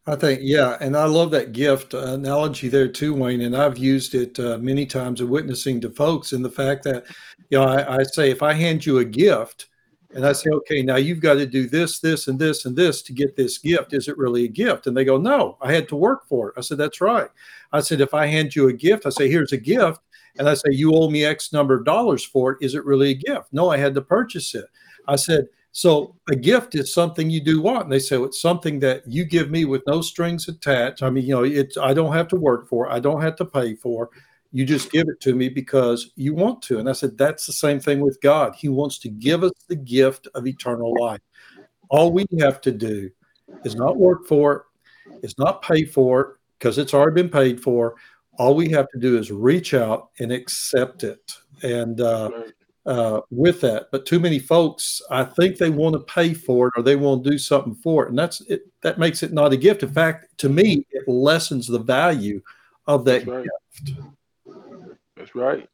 I 0.05 0.15
think, 0.15 0.39
yeah, 0.41 0.77
and 0.79 0.95
I 0.95 1.05
love 1.05 1.31
that 1.31 1.51
gift 1.51 1.93
analogy 1.93 2.69
there 2.69 2.87
too, 2.87 3.13
Wayne. 3.13 3.41
And 3.41 3.55
I've 3.55 3.77
used 3.77 4.15
it 4.15 4.39
uh, 4.39 4.57
many 4.57 4.85
times 4.85 5.19
in 5.19 5.29
witnessing 5.29 5.81
to 5.81 5.89
folks. 5.89 6.31
In 6.31 6.41
the 6.41 6.49
fact 6.49 6.83
that, 6.83 7.05
you 7.49 7.57
know, 7.57 7.65
I, 7.65 7.97
I, 7.97 8.03
say 8.03 8.31
if 8.31 8.41
I 8.41 8.53
hand 8.53 8.85
you 8.85 8.99
a 8.99 9.05
gift, 9.05 9.67
and 10.13 10.25
I 10.25 10.31
say, 10.31 10.49
okay, 10.49 10.81
now 10.81 10.95
you've 10.95 11.19
got 11.19 11.35
to 11.35 11.45
do 11.45 11.67
this, 11.67 11.99
this, 11.99 12.27
and 12.27 12.39
this, 12.39 12.65
and 12.65 12.75
this 12.75 13.01
to 13.03 13.13
get 13.13 13.35
this 13.35 13.57
gift. 13.57 13.93
Is 13.93 14.07
it 14.07 14.17
really 14.17 14.45
a 14.45 14.49
gift? 14.49 14.87
And 14.87 14.95
they 14.95 15.03
go, 15.03 15.17
no, 15.17 15.57
I 15.61 15.73
had 15.73 15.89
to 15.89 15.95
work 15.95 16.27
for 16.27 16.49
it. 16.49 16.55
I 16.57 16.61
said, 16.61 16.77
that's 16.77 17.01
right. 17.01 17.29
I 17.73 17.81
said, 17.81 17.99
if 18.01 18.13
I 18.13 18.25
hand 18.25 18.55
you 18.55 18.69
a 18.69 18.73
gift, 18.73 19.05
I 19.05 19.09
say, 19.09 19.29
here's 19.29 19.51
a 19.51 19.57
gift, 19.57 19.99
and 20.39 20.47
I 20.47 20.53
say, 20.53 20.71
you 20.71 20.93
owe 20.93 21.09
me 21.09 21.25
X 21.25 21.51
number 21.51 21.75
of 21.75 21.85
dollars 21.85 22.23
for 22.23 22.51
it. 22.51 22.57
Is 22.61 22.75
it 22.75 22.85
really 22.85 23.11
a 23.11 23.15
gift? 23.15 23.47
No, 23.51 23.69
I 23.69 23.77
had 23.77 23.93
to 23.95 24.01
purchase 24.01 24.55
it. 24.55 24.65
I 25.07 25.15
said, 25.15 25.47
so 25.71 26.15
a 26.31 26.35
gift 26.35 26.73
is 26.73 26.91
something 26.93 27.29
you 27.29 27.39
do 27.39 27.61
want. 27.61 27.83
And 27.83 27.91
they 27.91 27.99
say 27.99 28.17
well, 28.17 28.27
it's 28.27 28.41
something 28.41 28.79
that 28.79 29.03
you 29.05 29.25
give 29.25 29.51
me 29.51 29.65
with 29.65 29.83
no 29.85 30.01
strings 30.01 30.47
attached. 30.47 31.03
I 31.03 31.09
mean, 31.11 31.25
you 31.25 31.35
know, 31.35 31.43
it's 31.43 31.77
I 31.77 31.93
don't 31.93 32.13
have 32.13 32.27
to 32.29 32.35
work 32.35 32.67
for, 32.67 32.91
I 32.91 32.99
don't 32.99 33.21
have 33.21 33.35
to 33.35 33.45
pay 33.45 33.75
for. 33.75 34.09
You 34.51 34.65
just 34.65 34.91
give 34.91 35.07
it 35.09 35.19
to 35.21 35.35
me 35.35 35.49
because 35.49 36.11
you 36.15 36.33
want 36.33 36.61
to. 36.63 36.79
And 36.79 36.89
I 36.89 36.93
said, 36.93 37.17
that's 37.17 37.45
the 37.45 37.53
same 37.53 37.79
thing 37.79 37.99
with 37.99 38.19
God. 38.21 38.55
He 38.55 38.69
wants 38.69 38.97
to 38.99 39.09
give 39.09 39.43
us 39.43 39.51
the 39.67 39.75
gift 39.75 40.27
of 40.33 40.47
eternal 40.47 40.93
life. 40.99 41.21
All 41.89 42.11
we 42.11 42.25
have 42.39 42.61
to 42.61 42.71
do 42.71 43.09
is 43.63 43.75
not 43.75 43.97
work 43.97 44.25
for 44.25 44.53
it, 44.53 45.19
is 45.23 45.37
not 45.37 45.61
pay 45.61 45.85
for 45.85 46.21
it 46.21 46.27
because 46.57 46.77
it's 46.77 46.93
already 46.93 47.21
been 47.21 47.31
paid 47.31 47.61
for. 47.61 47.95
All 48.39 48.55
we 48.55 48.69
have 48.69 48.87
to 48.89 48.99
do 48.99 49.17
is 49.17 49.31
reach 49.31 49.73
out 49.73 50.09
and 50.19 50.31
accept 50.31 51.03
it. 51.03 51.31
And 51.63 52.01
uh, 52.01 52.29
uh, 52.87 53.19
with 53.29 53.59
that. 53.61 53.89
But 53.91 54.05
too 54.05 54.19
many 54.19 54.39
folks, 54.39 55.01
I 55.11 55.25
think 55.25 55.57
they 55.57 55.69
want 55.69 55.93
to 55.93 55.99
pay 55.99 56.33
for 56.33 56.67
it 56.67 56.73
or 56.77 56.83
they 56.83 56.95
want 56.95 57.23
to 57.23 57.29
do 57.29 57.37
something 57.37 57.75
for 57.75 58.05
it, 58.05 58.09
and 58.09 58.17
that's 58.17 58.41
it. 58.41 58.61
That 58.81 58.97
makes 58.97 59.21
it 59.21 59.33
not 59.33 59.53
a 59.53 59.57
gift. 59.57 59.83
In 59.83 59.91
fact, 59.91 60.37
to 60.37 60.49
me, 60.49 60.85
it 60.91 61.07
lessens 61.07 61.67
the 61.67 61.79
value 61.79 62.41
of 62.87 63.03
that 63.05 63.27
right. 63.27 63.43
gift. 63.43 63.99
That's 65.17 65.33
right. 65.33 65.67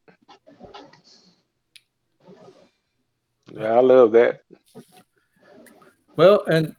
Yeah, 3.52 3.72
I 3.72 3.80
love 3.80 4.12
that. 4.12 4.40
Well, 6.16 6.44
and 6.46 6.74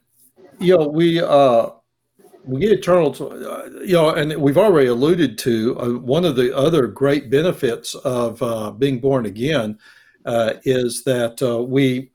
you 0.58 0.76
know, 0.76 0.88
we 0.88 1.22
uh, 1.22 1.70
we 2.44 2.60
get 2.60 2.72
eternal, 2.72 3.14
uh, 3.20 3.66
you 3.84 3.92
know, 3.92 4.10
and 4.10 4.36
we've 4.36 4.58
already 4.58 4.88
alluded 4.88 5.38
to 5.38 5.78
uh, 5.78 5.88
one 5.98 6.24
of 6.24 6.36
the 6.36 6.56
other 6.56 6.86
great 6.86 7.30
benefits 7.30 7.94
of 7.94 8.42
uh, 8.42 8.70
being 8.72 8.98
born 8.98 9.26
again 9.26 9.78
uh, 10.24 10.54
is 10.64 11.04
that 11.04 11.40
uh, 11.42 11.62
we 11.62 12.10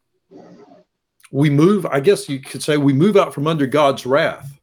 we 1.32 1.50
move. 1.50 1.86
I 1.86 2.02
guess 2.02 2.28
you 2.28 2.40
could 2.40 2.62
say 2.62 2.76
we 2.76 2.94
move 2.94 3.16
out 3.16 3.34
from 3.34 3.48
under 3.48 3.68
God's 3.68 4.06
wrath. 4.06 4.60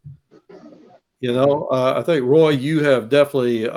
You 1.20 1.32
know, 1.32 1.66
uh, 1.72 1.94
I 1.96 2.02
think 2.02 2.24
Roy, 2.24 2.50
you 2.50 2.84
have 2.84 3.08
definitely 3.08 3.68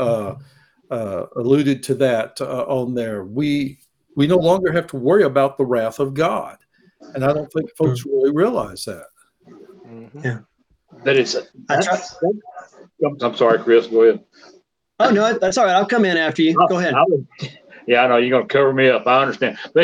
uh, 0.91 1.25
alluded 1.37 1.81
to 1.83 1.95
that 1.95 2.39
uh, 2.41 2.65
on 2.67 2.93
there. 2.93 3.23
We 3.23 3.79
we 4.15 4.27
no 4.27 4.37
longer 4.37 4.71
have 4.71 4.87
to 4.87 4.97
worry 4.97 5.23
about 5.23 5.57
the 5.57 5.65
wrath 5.65 5.99
of 5.99 6.13
God, 6.13 6.57
and 7.15 7.23
I 7.23 7.33
don't 7.33 7.51
think 7.51 7.69
folks 7.75 8.01
mm-hmm. 8.01 8.11
really 8.11 8.31
realize 8.31 8.85
that. 8.85 9.05
Mm-hmm. 9.87 10.19
Yeah, 10.23 10.39
that 11.03 11.15
is. 11.15 11.37
I'm, 11.69 13.17
I'm 13.21 13.35
sorry, 13.35 13.59
Chris. 13.59 13.87
Go 13.87 14.03
ahead. 14.03 14.23
Oh 14.99 15.09
no, 15.09 15.37
that's 15.39 15.57
all 15.57 15.65
right. 15.65 15.75
I'll 15.75 15.85
come 15.85 16.05
in 16.05 16.17
after 16.17 16.41
you. 16.41 16.53
Go 16.69 16.77
ahead. 16.77 16.93
Yeah, 17.87 18.03
I 18.03 18.07
know 18.07 18.17
you're 18.17 18.29
going 18.29 18.47
to 18.47 18.53
cover 18.53 18.73
me 18.73 18.89
up. 18.89 19.07
I 19.07 19.21
understand. 19.21 19.57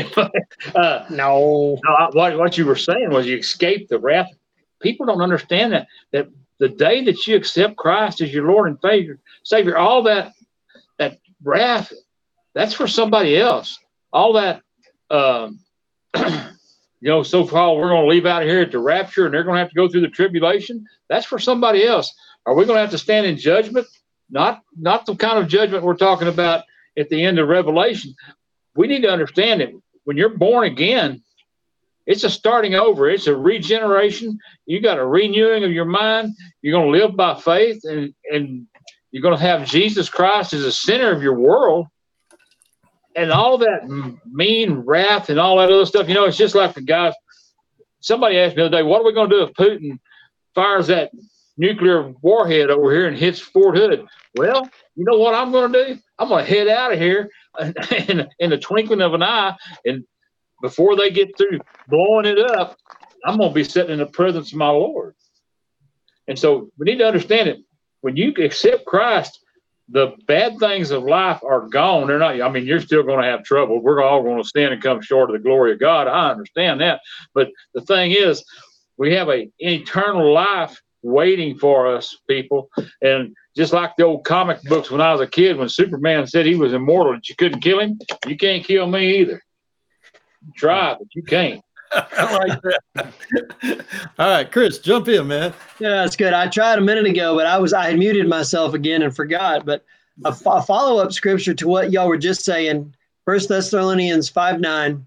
uh, 0.76 1.06
no, 1.10 1.80
no 1.84 2.10
what, 2.14 2.38
what 2.38 2.58
you 2.58 2.66
were 2.66 2.76
saying 2.76 3.10
was 3.10 3.26
you 3.26 3.38
escape 3.38 3.88
the 3.88 3.98
wrath. 3.98 4.30
People 4.82 5.06
don't 5.08 5.22
understand 5.22 5.74
that 5.74 5.88
that 6.12 6.28
the 6.60 6.70
day 6.70 7.04
that 7.06 7.26
you 7.26 7.36
accept 7.36 7.78
Christ 7.78 8.22
as 8.22 8.34
your 8.34 8.48
Lord 8.48 8.68
and 8.68 8.78
Savior, 8.82 9.20
Savior, 9.44 9.78
all 9.78 10.04
that 10.04 10.34
that 10.34 10.34
wrath, 11.44 11.92
that's 12.54 12.74
for 12.74 12.88
somebody 12.88 13.38
else. 13.38 13.78
All 14.12 14.34
that, 14.34 14.62
um, 15.10 15.60
you 16.16 17.10
know, 17.10 17.24
so 17.24 17.48
called 17.48 17.80
we're 17.80 17.90
going 17.90 18.04
to 18.04 18.10
leave 18.10 18.26
out 18.26 18.44
here 18.44 18.62
at 18.62 18.72
the 18.72 18.80
rapture, 18.80 19.26
and 19.26 19.34
they're 19.34 19.44
going 19.44 19.56
to 19.56 19.60
have 19.60 19.70
to 19.70 19.76
go 19.76 19.88
through 19.88 20.02
the 20.02 20.08
tribulation. 20.08 20.86
That's 21.10 21.26
for 21.26 21.40
somebody 21.40 21.86
else. 21.86 22.14
Are 22.46 22.56
we 22.56 22.66
going 22.66 22.78
to 22.78 22.82
have 22.82 22.92
to 22.92 22.98
stand 22.98 23.26
in 23.26 23.38
judgment? 23.38 23.88
Not 24.30 24.62
not 24.78 25.06
the 25.06 25.16
kind 25.16 25.38
of 25.38 25.48
judgment 25.48 25.84
we're 25.84 25.96
talking 25.96 26.28
about 26.28 26.64
at 26.98 27.10
the 27.10 27.24
end 27.24 27.40
of 27.40 27.48
Revelation, 27.48 28.16
we 28.76 28.88
need 28.88 29.02
to 29.02 29.12
understand 29.12 29.62
that 29.62 29.70
when 30.04 30.18
you're 30.18 30.38
born 30.38 30.66
again, 30.66 31.22
it's 32.06 32.24
a 32.24 32.30
starting 32.30 32.74
over. 32.74 33.10
It's 33.10 33.28
a 33.28 33.36
regeneration. 33.36 34.40
You 34.66 34.82
got 34.82 34.98
a 34.98 35.06
renewing 35.06 35.66
of 35.66 35.72
your 35.72 35.86
mind. 35.86 36.34
You're 36.62 36.80
going 36.80 36.92
to 36.92 37.00
live 37.00 37.16
by 37.16 37.36
faith, 37.40 37.84
and 37.84 38.14
and 38.32 38.68
you're 39.18 39.24
going 39.24 39.36
to 39.36 39.42
have 39.42 39.68
Jesus 39.68 40.10
Christ 40.10 40.54
as 40.54 40.62
the 40.62 40.72
center 40.72 41.12
of 41.12 41.24
your 41.24 41.34
world. 41.34 41.88
And 43.16 43.32
all 43.32 43.58
that 43.58 43.88
mean 44.32 44.74
wrath 44.74 45.32
and 45.32 45.40
all 45.40 45.58
that 45.58 45.72
other 45.72 45.88
stuff, 45.88 46.08
you 46.08 46.14
know, 46.14 46.26
it's 46.26 46.38
just 46.38 46.54
like 46.54 46.76
the 46.76 46.82
guys. 46.82 47.16
Somebody 48.00 48.38
asked 48.38 48.56
me 48.56 48.62
the 48.62 48.68
other 48.68 48.78
day, 48.78 48.84
"What 48.84 49.02
are 49.02 49.06
we 49.06 49.14
going 49.14 49.32
to 49.32 49.36
do 49.38 49.42
if 49.42 49.54
Putin 49.54 49.98
fires 50.54 50.86
that 50.88 51.10
nuclear 51.58 52.14
warhead 52.22 52.70
over 52.70 52.92
here 52.92 53.08
and 53.08 53.18
hits 53.18 53.40
Fort 53.40 53.76
Hood?" 53.76 54.06
Well, 54.36 54.70
you 54.96 55.04
know 55.04 55.18
what 55.18 55.34
I'm 55.34 55.52
going 55.52 55.74
to 55.74 55.86
do? 55.86 56.00
I'm 56.20 56.30
going 56.30 56.46
to 56.46 56.52
head 56.52 56.68
out 56.68 56.94
of 56.94 57.00
here 57.00 57.32
in, 57.60 58.28
in 58.38 58.52
the 58.52 58.60
twinkling 58.60 59.02
of 59.02 59.16
an 59.16 59.24
eye. 59.24 59.58
And 59.84 60.04
before 60.62 60.96
they 60.96 61.10
get 61.10 61.36
through 61.40 61.60
blowing 61.88 62.28
it 62.28 62.40
up, 62.40 62.78
I'm 63.26 63.38
going 63.38 63.50
to 63.50 63.56
be 63.56 63.64
sitting 63.64 63.94
in 63.94 63.98
the 63.98 64.06
presence 64.06 64.52
of 64.52 64.60
my 64.60 64.70
Lord. 64.70 65.16
And 66.28 66.38
so 66.38 66.70
we 66.78 66.86
need 66.86 67.00
to 67.00 67.08
understand 67.08 67.50
it. 67.50 67.62
When 68.08 68.16
you 68.16 68.34
accept 68.38 68.86
Christ, 68.86 69.38
the 69.90 70.14
bad 70.28 70.60
things 70.60 70.92
of 70.92 71.04
life 71.04 71.42
are 71.44 71.68
gone. 71.68 72.08
They're 72.08 72.18
not, 72.18 72.40
I 72.40 72.50
mean, 72.50 72.66
you're 72.66 72.80
still 72.80 73.04
going 73.04 73.22
to 73.22 73.28
have 73.28 73.44
trouble. 73.44 73.82
We're 73.82 74.02
all 74.02 74.24
going 74.24 74.42
to 74.42 74.48
stand 74.48 74.72
and 74.72 74.82
come 74.82 75.02
short 75.02 75.30
of 75.30 75.34
the 75.34 75.44
glory 75.44 75.74
of 75.74 75.82
God. 75.82 76.08
I 76.08 76.30
understand 76.30 76.80
that. 76.80 77.02
But 77.34 77.50
the 77.74 77.82
thing 77.82 78.12
is, 78.12 78.46
we 78.96 79.14
have 79.16 79.28
a 79.28 79.50
eternal 79.60 80.32
life 80.32 80.82
waiting 81.02 81.58
for 81.58 81.94
us, 81.94 82.16
people. 82.30 82.70
And 83.02 83.36
just 83.58 83.74
like 83.74 83.98
the 83.98 84.06
old 84.06 84.24
comic 84.24 84.64
books 84.64 84.90
when 84.90 85.02
I 85.02 85.12
was 85.12 85.20
a 85.20 85.28
kid, 85.28 85.58
when 85.58 85.68
Superman 85.68 86.28
said 86.28 86.46
he 86.46 86.56
was 86.56 86.72
immortal 86.72 87.12
and 87.12 87.28
you 87.28 87.36
couldn't 87.36 87.60
kill 87.60 87.82
him, 87.82 88.00
you 88.26 88.38
can't 88.38 88.64
kill 88.64 88.88
me 88.88 89.18
either. 89.18 89.42
try, 90.56 90.96
but 90.98 91.14
you 91.14 91.24
can't. 91.24 91.62
I 91.94 92.38
like 92.38 92.62
that. 92.62 93.86
All 94.20 94.30
right, 94.30 94.52
Chris, 94.52 94.80
jump 94.80 95.08
in, 95.08 95.28
man. 95.28 95.54
Yeah, 95.80 96.02
that's 96.02 96.16
good. 96.16 96.34
I 96.34 96.48
tried 96.48 96.80
a 96.80 96.82
minute 96.82 97.06
ago, 97.06 97.36
but 97.36 97.46
I 97.46 97.58
was 97.58 97.74
I 97.74 97.90
had 97.90 98.00
muted 98.00 98.28
myself 98.28 98.74
again 98.74 99.02
and 99.02 99.16
forgot. 99.16 99.66
But 99.66 99.86
a, 100.26 100.36
a 100.46 100.62
follow 100.62 101.02
up 101.02 101.14
scripture 101.14 101.54
to 101.54 101.68
what 101.68 101.92
y'all 101.92 102.08
were 102.08 102.18
just 102.18 102.44
saying, 102.44 102.94
First 103.26 103.50
Thessalonians 103.50 104.30
five 104.30 104.60
nine. 104.60 105.06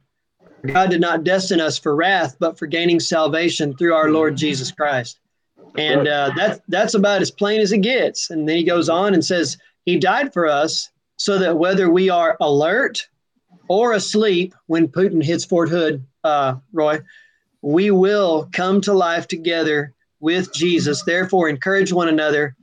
God 0.67 0.91
did 0.91 1.01
not 1.01 1.25
destine 1.25 1.61
us 1.61 1.79
for 1.79 1.97
wrath, 1.97 2.37
but 2.39 2.59
for 2.59 2.67
gaining 2.67 3.01
salvation 3.01 3.75
through 3.75 3.95
our 3.95 4.11
Lord 4.11 4.37
Jesus 4.37 4.71
Christ. 4.71 5.19
And 5.77 6.07
uh, 6.07 6.33
that's 6.37 6.61
that's 6.69 6.95
about 6.95 7.23
as 7.23 7.31
plain 7.31 7.61
as 7.61 7.73
it 7.73 7.79
gets. 7.79 8.31
And 8.31 8.49
then 8.49 8.57
he 8.57 8.65
goes 8.65 8.89
on 8.89 9.15
and 9.15 9.25
says, 9.25 9.57
He 9.85 9.99
died 9.99 10.33
for 10.33 10.47
us 10.47 10.91
so 11.17 11.39
that 11.39 11.59
whether 11.59 11.91
we 11.91 12.11
are 12.11 12.37
alert 12.41 13.09
or 13.69 13.93
asleep 13.93 14.55
when 14.67 14.89
Putin 14.89 15.23
hits 15.23 15.45
Fort 15.45 15.69
Hood, 15.69 16.05
uh, 16.25 16.57
Roy, 16.73 17.01
we 17.63 17.91
will 17.91 18.49
come 18.53 18.81
to 18.83 18.93
life 18.93 19.29
together 19.29 19.95
with 20.21 20.53
Jesus. 20.53 21.03
Therefore, 21.03 21.49
encourage 21.49 21.93
one 21.93 22.09
another 22.09 22.57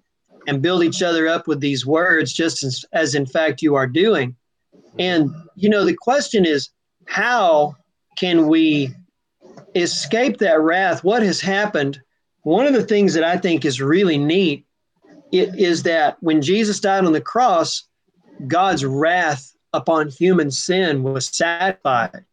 and 0.47 0.61
build 0.61 0.83
each 0.83 1.03
other 1.03 1.27
up 1.27 1.47
with 1.47 1.59
these 1.59 1.85
words, 1.85 2.31
just 2.33 2.63
as, 2.63 2.85
as 2.93 3.15
in 3.15 3.25
fact 3.25 3.61
you 3.61 3.75
are 3.75 3.87
doing. 3.87 4.35
And, 4.97 5.29
you 5.55 5.69
know, 5.69 5.85
the 5.85 5.95
question 5.95 6.45
is, 6.45 6.69
how 7.05 7.75
can 8.17 8.47
we 8.47 8.93
escape 9.75 10.37
that 10.37 10.59
wrath, 10.59 11.03
what 11.03 11.21
has 11.23 11.41
happened? 11.41 11.99
One 12.43 12.65
of 12.65 12.73
the 12.73 12.83
things 12.83 13.13
that 13.13 13.23
I 13.23 13.37
think 13.37 13.65
is 13.65 13.81
really 13.81 14.17
neat 14.17 14.65
it, 15.31 15.55
is 15.55 15.83
that 15.83 16.17
when 16.21 16.41
Jesus 16.41 16.79
died 16.79 17.05
on 17.05 17.13
the 17.13 17.21
cross, 17.21 17.83
God's 18.47 18.85
wrath 18.85 19.53
upon 19.73 20.09
human 20.09 20.49
sin 20.51 21.03
was 21.03 21.27
satisfied. 21.27 22.25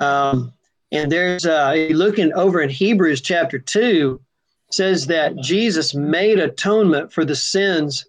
Um, 0.00 0.52
and 0.92 1.10
there's 1.10 1.46
uh, 1.46 1.88
looking 1.90 2.32
over 2.32 2.60
in 2.60 2.70
Hebrews 2.70 3.20
chapter 3.20 3.58
two, 3.58 4.20
says 4.70 5.06
that 5.06 5.36
Jesus 5.36 5.94
made 5.94 6.38
atonement 6.38 7.12
for 7.12 7.24
the 7.24 7.36
sins 7.36 8.06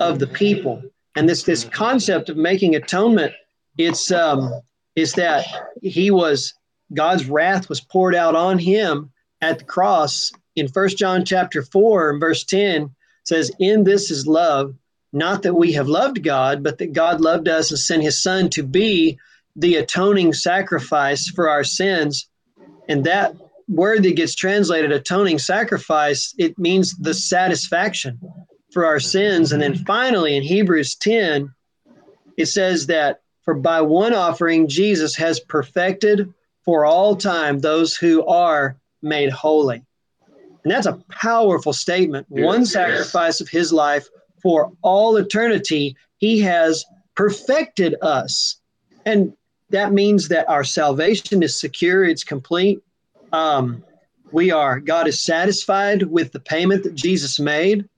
of 0.00 0.18
the 0.18 0.26
people. 0.26 0.82
And 1.16 1.28
this 1.28 1.44
this 1.44 1.64
concept 1.64 2.28
of 2.28 2.36
making 2.36 2.74
atonement, 2.74 3.32
it's 3.78 4.10
um, 4.10 4.52
is 4.96 5.12
that 5.14 5.46
he 5.82 6.10
was 6.10 6.54
God's 6.92 7.26
wrath 7.26 7.68
was 7.68 7.80
poured 7.80 8.14
out 8.14 8.34
on 8.34 8.58
him 8.58 9.12
at 9.40 9.58
the 9.58 9.64
cross 9.64 10.32
in 10.56 10.68
First 10.68 10.98
John 10.98 11.24
chapter 11.24 11.62
4 11.62 12.10
and 12.10 12.20
verse 12.20 12.44
10 12.44 12.90
says, 13.24 13.50
In 13.58 13.84
this 13.84 14.10
is 14.10 14.26
love, 14.26 14.74
not 15.12 15.42
that 15.42 15.54
we 15.54 15.72
have 15.72 15.88
loved 15.88 16.22
God, 16.22 16.62
but 16.62 16.78
that 16.78 16.92
God 16.92 17.20
loved 17.20 17.48
us 17.48 17.70
and 17.70 17.78
sent 17.78 18.02
his 18.02 18.22
son 18.22 18.50
to 18.50 18.62
be 18.62 19.18
the 19.56 19.76
atoning 19.76 20.32
sacrifice 20.32 21.28
for 21.28 21.48
our 21.48 21.64
sins. 21.64 22.28
And 22.88 23.04
that 23.04 23.34
word 23.68 24.02
that 24.02 24.16
gets 24.16 24.34
translated 24.34 24.92
atoning 24.92 25.38
sacrifice, 25.38 26.34
it 26.38 26.58
means 26.58 26.96
the 26.96 27.14
satisfaction 27.14 28.18
for 28.72 28.84
our 28.84 29.00
sins. 29.00 29.52
And 29.52 29.62
then 29.62 29.74
finally 29.74 30.36
in 30.36 30.42
Hebrews 30.42 30.96
10, 30.96 31.52
it 32.36 32.46
says 32.46 32.86
that 32.86 33.20
for 33.42 33.54
by 33.54 33.80
one 33.80 34.14
offering, 34.14 34.68
Jesus 34.68 35.14
has 35.16 35.38
perfected 35.38 36.32
for 36.64 36.84
all 36.84 37.14
time 37.14 37.58
those 37.58 37.94
who 37.94 38.26
are 38.26 38.76
made 39.02 39.30
holy. 39.30 39.84
And 40.64 40.72
that's 40.72 40.86
a 40.86 41.00
powerful 41.10 41.74
statement. 41.74 42.26
Yes. 42.30 42.44
One 42.44 42.64
sacrifice 42.66 43.40
of 43.40 43.48
his 43.48 43.72
life 43.72 44.08
for 44.42 44.72
all 44.82 45.16
eternity, 45.16 45.96
he 46.16 46.40
has 46.40 46.84
perfected 47.14 47.96
us. 48.00 48.56
And 49.04 49.34
that 49.74 49.92
means 49.92 50.28
that 50.28 50.48
our 50.48 50.64
salvation 50.64 51.42
is 51.42 51.58
secure, 51.58 52.04
it's 52.04 52.24
complete. 52.24 52.82
Um, 53.32 53.84
we 54.32 54.50
are, 54.50 54.80
God 54.80 55.06
is 55.06 55.20
satisfied 55.20 56.04
with 56.04 56.32
the 56.32 56.40
payment 56.40 56.82
that 56.84 56.94
Jesus 56.94 57.38
made. 57.38 57.88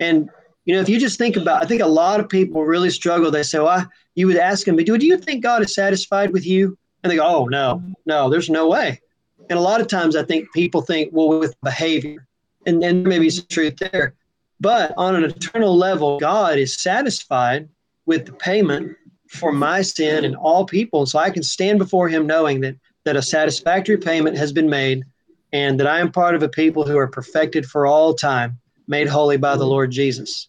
And, 0.00 0.28
you 0.64 0.74
know, 0.74 0.80
if 0.80 0.88
you 0.88 0.98
just 1.00 1.18
think 1.18 1.36
about, 1.36 1.62
I 1.62 1.66
think 1.66 1.82
a 1.82 1.86
lot 1.86 2.20
of 2.20 2.28
people 2.28 2.64
really 2.64 2.90
struggle. 2.90 3.30
They 3.30 3.42
say, 3.42 3.58
well, 3.58 3.88
you 4.14 4.26
would 4.26 4.36
ask 4.36 4.66
them, 4.66 4.76
do 4.76 5.06
you 5.06 5.18
think 5.18 5.42
God 5.42 5.62
is 5.62 5.74
satisfied 5.74 6.32
with 6.32 6.46
you? 6.46 6.76
And 7.02 7.10
they 7.10 7.16
go, 7.16 7.26
oh, 7.26 7.46
no, 7.46 7.82
no, 8.06 8.28
there's 8.28 8.50
no 8.50 8.68
way. 8.68 9.00
And 9.48 9.58
a 9.58 9.62
lot 9.62 9.80
of 9.80 9.86
times 9.86 10.16
I 10.16 10.22
think 10.22 10.52
people 10.52 10.82
think, 10.82 11.10
well, 11.12 11.40
with 11.40 11.54
behavior, 11.62 12.26
and, 12.66 12.84
and 12.84 13.04
maybe 13.04 13.30
some 13.30 13.46
truth 13.48 13.76
there. 13.78 14.14
But 14.60 14.92
on 14.96 15.16
an 15.16 15.24
eternal 15.24 15.76
level, 15.76 16.18
God 16.20 16.58
is 16.58 16.82
satisfied 16.82 17.68
with 18.06 18.26
the 18.26 18.32
payment 18.32 18.96
for 19.30 19.52
my 19.52 19.82
sin 19.82 20.24
and 20.24 20.36
all 20.36 20.64
people. 20.66 21.06
So 21.06 21.18
I 21.18 21.30
can 21.30 21.42
stand 21.42 21.78
before 21.78 22.08
him 22.08 22.26
knowing 22.26 22.60
that, 22.60 22.76
that 23.04 23.16
a 23.16 23.22
satisfactory 23.22 23.96
payment 23.96 24.36
has 24.36 24.52
been 24.52 24.68
made 24.68 25.04
and 25.52 25.78
that 25.80 25.86
I 25.86 26.00
am 26.00 26.12
part 26.12 26.34
of 26.34 26.42
a 26.42 26.48
people 26.48 26.86
who 26.86 26.96
are 26.96 27.08
perfected 27.08 27.66
for 27.66 27.86
all 27.86 28.14
time, 28.14 28.58
made 28.86 29.08
holy 29.08 29.36
by 29.36 29.56
the 29.56 29.66
Lord 29.66 29.90
Jesus. 29.90 30.48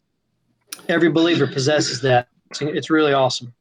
Every 0.89 1.10
believer 1.10 1.48
possesses 1.48 2.02
that. 2.02 2.28
It's, 2.50 2.62
it's 2.62 2.89
really 2.89 3.13
awesome 3.13 3.54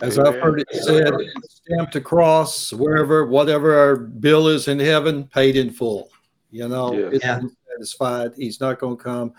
as 0.00 0.18
I've 0.18 0.36
heard 0.36 0.60
it 0.60 0.68
said, 0.72 1.12
stamped 1.48 1.96
across 1.96 2.72
wherever, 2.72 3.26
whatever 3.26 3.78
our 3.78 3.96
bill 3.96 4.48
is 4.48 4.68
in 4.68 4.78
heaven, 4.78 5.24
paid 5.24 5.56
in 5.56 5.70
full. 5.70 6.10
You 6.50 6.68
know, 6.68 6.92
yeah. 6.92 7.08
it's 7.12 7.24
yeah. 7.24 7.40
satisfied. 7.72 8.32
He's 8.36 8.60
not 8.60 8.78
going 8.78 8.96
to 8.96 9.02
come. 9.02 9.32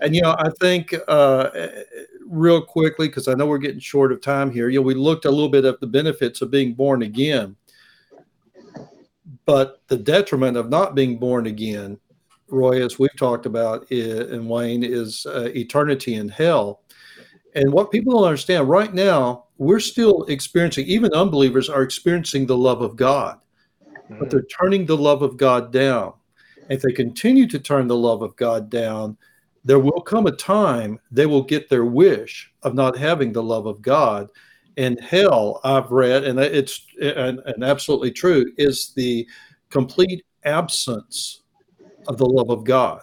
And, 0.00 0.14
you 0.14 0.22
know, 0.22 0.34
I 0.38 0.50
think 0.60 0.94
uh, 1.06 1.50
real 2.28 2.60
quickly, 2.60 3.08
because 3.08 3.28
I 3.28 3.34
know 3.34 3.46
we're 3.46 3.58
getting 3.58 3.80
short 3.80 4.12
of 4.12 4.20
time 4.20 4.50
here, 4.50 4.68
you 4.68 4.80
know, 4.80 4.86
we 4.86 4.94
looked 4.94 5.24
a 5.24 5.30
little 5.30 5.48
bit 5.48 5.64
at 5.64 5.80
the 5.80 5.86
benefits 5.86 6.42
of 6.42 6.50
being 6.50 6.74
born 6.74 7.02
again. 7.02 7.56
But 9.44 9.82
the 9.88 9.96
detriment 9.96 10.56
of 10.56 10.68
not 10.68 10.94
being 10.94 11.18
born 11.18 11.46
again, 11.46 11.98
Roy, 12.48 12.84
as 12.84 12.98
we've 12.98 13.16
talked 13.16 13.46
about, 13.46 13.90
and 13.90 14.48
Wayne, 14.48 14.82
is 14.84 15.26
uh, 15.26 15.50
eternity 15.54 16.14
in 16.14 16.28
hell. 16.28 16.82
And 17.54 17.72
what 17.72 17.90
people 17.90 18.14
don't 18.14 18.24
understand 18.24 18.68
right 18.68 18.92
now, 18.92 19.44
we're 19.58 19.80
still 19.80 20.24
experiencing, 20.24 20.86
even 20.86 21.12
unbelievers 21.12 21.68
are 21.68 21.82
experiencing 21.82 22.46
the 22.46 22.56
love 22.56 22.82
of 22.82 22.96
God, 22.96 23.38
mm-hmm. 23.84 24.18
but 24.18 24.30
they're 24.30 24.46
turning 24.60 24.84
the 24.84 24.96
love 24.96 25.22
of 25.22 25.36
God 25.36 25.72
down. 25.72 26.12
If 26.68 26.82
they 26.82 26.92
continue 26.92 27.46
to 27.48 27.58
turn 27.58 27.86
the 27.86 27.96
love 27.96 28.22
of 28.22 28.36
God 28.36 28.68
down, 28.68 29.16
there 29.66 29.80
will 29.80 30.00
come 30.00 30.26
a 30.26 30.32
time 30.32 30.98
they 31.10 31.26
will 31.26 31.42
get 31.42 31.68
their 31.68 31.84
wish 31.84 32.52
of 32.62 32.74
not 32.74 32.96
having 32.96 33.32
the 33.32 33.42
love 33.42 33.66
of 33.66 33.82
God. 33.82 34.28
And 34.76 35.00
hell, 35.00 35.60
I've 35.64 35.90
read, 35.90 36.24
and 36.24 36.38
it's 36.38 36.86
and, 37.02 37.40
and 37.40 37.64
absolutely 37.64 38.12
true, 38.12 38.52
is 38.58 38.92
the 38.94 39.26
complete 39.70 40.24
absence 40.44 41.42
of 42.06 42.16
the 42.16 42.26
love 42.26 42.50
of 42.50 42.62
God. 42.62 43.02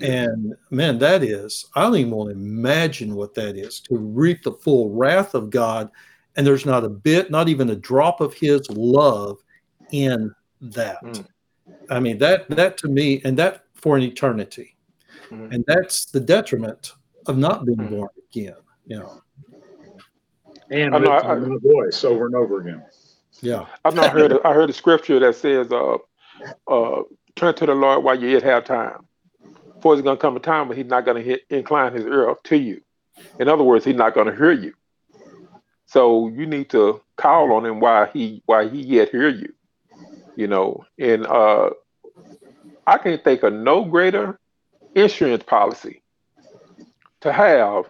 And 0.00 0.54
man, 0.70 0.98
that 1.00 1.22
is, 1.22 1.66
I 1.74 1.82
don't 1.82 1.96
even 1.96 2.12
want 2.12 2.30
to 2.30 2.36
imagine 2.36 3.14
what 3.14 3.34
that 3.34 3.56
is 3.56 3.80
to 3.80 3.96
reap 3.96 4.42
the 4.42 4.52
full 4.52 4.90
wrath 4.90 5.34
of 5.34 5.50
God. 5.50 5.90
And 6.36 6.46
there's 6.46 6.64
not 6.64 6.84
a 6.84 6.88
bit, 6.88 7.30
not 7.30 7.48
even 7.48 7.70
a 7.70 7.76
drop 7.76 8.20
of 8.20 8.32
his 8.32 8.70
love 8.70 9.42
in 9.90 10.32
that. 10.60 11.02
Mm. 11.02 11.26
I 11.90 12.00
mean, 12.00 12.16
that, 12.18 12.48
that 12.50 12.78
to 12.78 12.88
me, 12.88 13.20
and 13.24 13.36
that 13.38 13.64
for 13.74 13.96
an 13.96 14.04
eternity. 14.04 14.76
Mm. 15.30 15.54
And 15.54 15.64
that's 15.66 16.06
the 16.06 16.20
detriment 16.20 16.92
of 17.26 17.36
not 17.38 17.64
being 17.66 17.78
mm. 17.78 17.90
born 17.90 18.08
again, 18.30 18.56
you 18.86 18.98
know. 18.98 19.22
And 20.70 20.92
with 20.92 21.08
I, 21.08 21.34
I, 21.34 21.38
voice 21.62 22.04
over 22.04 22.26
and 22.26 22.34
over 22.34 22.60
again. 22.60 22.84
Yeah. 23.40 23.66
I've 23.84 23.94
not 23.94 24.12
heard, 24.12 24.34
I 24.44 24.52
heard 24.52 24.68
a 24.68 24.72
scripture 24.72 25.18
that 25.18 25.34
says, 25.36 25.72
uh, 25.72 25.96
uh, 26.66 27.02
turn 27.36 27.54
to 27.54 27.66
the 27.66 27.74
Lord 27.74 28.04
while 28.04 28.20
you 28.20 28.28
yet 28.28 28.42
have 28.42 28.64
time 28.64 29.08
for 29.80 29.94
there's 29.94 30.04
going 30.04 30.16
to 30.16 30.20
come 30.20 30.36
a 30.36 30.40
time 30.40 30.68
when 30.68 30.76
he's 30.76 30.86
not 30.86 31.04
going 31.04 31.22
to 31.22 31.54
incline 31.54 31.92
his 31.92 32.04
ear 32.04 32.34
to 32.44 32.56
you. 32.56 32.80
In 33.38 33.48
other 33.48 33.64
words, 33.64 33.84
he's 33.84 33.96
not 33.96 34.14
going 34.14 34.26
to 34.26 34.36
hear 34.36 34.52
you. 34.52 34.74
So 35.86 36.28
you 36.28 36.46
need 36.46 36.70
to 36.70 37.00
call 37.16 37.52
on 37.52 37.64
him 37.64 37.80
while 37.80 38.06
he 38.06 38.42
while 38.46 38.68
he 38.68 38.80
yet 38.82 39.10
hear 39.10 39.28
you. 39.28 39.52
You 40.36 40.46
know, 40.46 40.84
and 40.98 41.26
uh, 41.26 41.70
I 42.86 42.98
can't 42.98 43.24
think 43.24 43.42
of 43.42 43.52
no 43.52 43.84
greater 43.84 44.38
insurance 45.02 45.44
policy 45.44 46.02
to 47.20 47.32
have. 47.32 47.84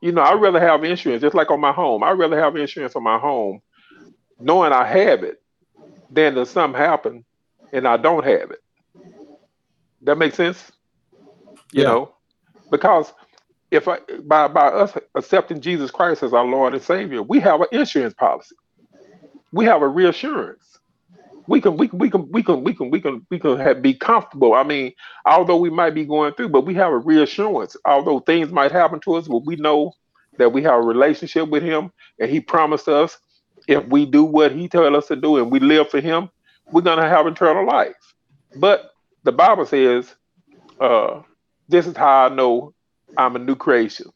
You 0.00 0.12
know, 0.12 0.22
I'd 0.22 0.40
rather 0.40 0.60
have 0.60 0.82
insurance, 0.82 1.20
just 1.20 1.34
like 1.34 1.50
on 1.50 1.60
my 1.60 1.72
home. 1.72 2.02
I'd 2.02 2.12
rather 2.12 2.40
have 2.40 2.56
insurance 2.56 2.96
on 2.96 3.02
my 3.02 3.18
home, 3.18 3.60
knowing 4.38 4.72
I 4.72 4.86
have 4.86 5.22
it, 5.22 5.42
than 6.10 6.34
that 6.34 6.46
something 6.46 6.80
happen 6.80 7.24
and 7.72 7.86
I 7.86 7.96
don't 7.96 8.24
have 8.24 8.50
it. 8.50 8.62
That 10.02 10.18
makes 10.18 10.36
sense. 10.36 10.72
You 11.72 11.82
yeah. 11.82 11.84
know, 11.84 12.14
because 12.70 13.12
if 13.70 13.86
I 13.86 13.98
by 14.24 14.48
by 14.48 14.68
us 14.68 14.96
accepting 15.14 15.60
Jesus 15.60 15.90
Christ 15.90 16.22
as 16.22 16.32
our 16.32 16.44
Lord 16.44 16.74
and 16.74 16.82
Savior, 16.82 17.22
we 17.22 17.38
have 17.40 17.60
an 17.60 17.68
insurance 17.70 18.14
policy. 18.14 18.56
We 19.52 19.64
have 19.66 19.82
a 19.82 19.88
reassurance. 19.88 20.69
We 21.50 21.60
can 21.60 21.76
we 21.76 21.88
can 21.88 21.98
we 21.98 22.08
can 22.08 22.30
we 22.30 22.44
can 22.44 22.62
we 22.62 22.72
can 22.72 22.90
we 22.90 23.00
can 23.00 23.26
we 23.28 23.40
can 23.40 23.58
have, 23.58 23.82
be 23.82 23.92
comfortable. 23.92 24.54
I 24.54 24.62
mean, 24.62 24.92
although 25.26 25.56
we 25.56 25.68
might 25.68 25.96
be 25.96 26.04
going 26.04 26.32
through, 26.34 26.50
but 26.50 26.64
we 26.64 26.74
have 26.74 26.92
a 26.92 26.98
reassurance. 26.98 27.76
Although 27.84 28.20
things 28.20 28.52
might 28.52 28.70
happen 28.70 29.00
to 29.00 29.14
us, 29.14 29.26
but 29.26 29.44
we 29.44 29.56
know 29.56 29.92
that 30.38 30.52
we 30.52 30.62
have 30.62 30.74
a 30.74 30.80
relationship 30.80 31.48
with 31.48 31.64
Him, 31.64 31.90
and 32.20 32.30
He 32.30 32.38
promised 32.38 32.86
us 32.86 33.18
if 33.66 33.84
we 33.88 34.06
do 34.06 34.22
what 34.22 34.52
He 34.52 34.68
told 34.68 34.94
us 34.94 35.08
to 35.08 35.16
do 35.16 35.38
and 35.38 35.50
we 35.50 35.58
live 35.58 35.90
for 35.90 36.00
Him, 36.00 36.30
we're 36.70 36.82
gonna 36.82 37.08
have 37.08 37.26
eternal 37.26 37.66
life. 37.66 38.14
But 38.54 38.92
the 39.24 39.32
Bible 39.32 39.66
says, 39.66 40.14
uh, 40.78 41.22
this 41.68 41.84
is 41.84 41.96
how 41.96 42.26
I 42.26 42.28
know 42.28 42.74
I'm 43.18 43.34
a 43.34 43.40
new 43.40 43.56
creation. 43.56 44.06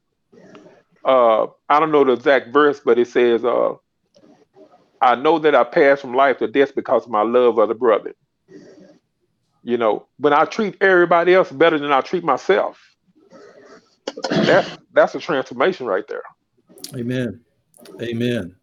Uh, 1.04 1.48
I 1.68 1.80
don't 1.80 1.90
know 1.90 2.04
the 2.04 2.12
exact 2.12 2.52
verse, 2.52 2.80
but 2.84 2.96
it 2.96 3.08
says, 3.08 3.44
uh, 3.44 3.74
I 5.04 5.14
know 5.16 5.38
that 5.38 5.54
I 5.54 5.64
passed 5.64 6.00
from 6.00 6.14
life 6.14 6.38
to 6.38 6.48
death 6.48 6.74
because 6.74 7.04
of 7.04 7.10
my 7.10 7.20
love 7.20 7.58
of 7.58 7.68
the 7.68 7.74
brother. 7.74 8.14
You 9.62 9.76
know, 9.76 10.06
when 10.16 10.32
I 10.32 10.46
treat 10.46 10.76
everybody 10.80 11.34
else 11.34 11.52
better 11.52 11.78
than 11.78 11.92
I 11.92 12.00
treat 12.00 12.24
myself, 12.24 12.80
that's 14.30 14.78
that's 14.94 15.14
a 15.14 15.20
transformation 15.20 15.86
right 15.86 16.04
there. 16.08 16.22
Amen. 16.96 17.40
Amen. 18.00 18.56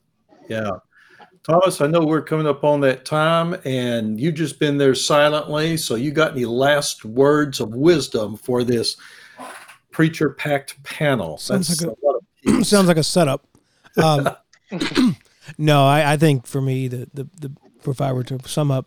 Yeah. 0.50 0.72
Thomas, 1.44 1.80
I 1.80 1.88
know 1.88 2.02
we're 2.02 2.24
coming 2.24 2.48
up 2.48 2.64
on 2.64 2.82
that 2.82 3.06
time, 3.06 3.56
and 3.66 4.20
you've 4.20 4.36
just 4.36 4.60
been 4.60 4.78
there 4.78 4.96
silently. 4.96 5.78
So, 5.78 5.96
you 5.96 6.12
got 6.12 6.32
any 6.32 6.46
last 6.46 7.04
words 7.06 7.60
of 7.60 7.70
wisdom 7.74 8.36
for 8.36 8.64
this 8.64 8.96
preacher 9.92 10.32
packed 10.32 10.82
panel? 10.84 11.38
Sounds 11.38 11.84
like 11.84 11.92
a, 11.92 12.60
a 12.60 12.64
sounds 12.64 12.88
like 12.88 12.98
a 12.98 13.04
setup. 13.04 13.48
Um, 13.98 14.30
no, 15.58 15.86
I, 15.86 16.14
I, 16.14 16.18
think 16.18 16.48
for 16.48 16.62
me, 16.62 16.88
the, 16.88 17.10
the 17.14 17.28
the 17.40 17.52
if 17.90 18.02
I 18.02 18.14
were 18.14 18.24
to 18.26 18.40
sum 18.48 18.72
up 18.72 18.86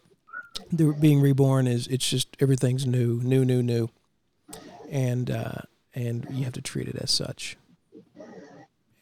the 0.73 0.93
being 0.93 1.21
reborn 1.21 1.67
is 1.67 1.87
it's 1.89 2.09
just 2.09 2.37
everything's 2.41 2.87
new, 2.87 3.21
new, 3.23 3.45
new, 3.45 3.63
new, 3.63 3.89
and 4.91 5.31
uh, 5.31 5.63
and 5.95 6.27
you 6.31 6.45
have 6.45 6.53
to 6.55 6.63
treat 6.63 6.89
it 6.89 6.97
as 6.97 7.11
such. 7.11 7.57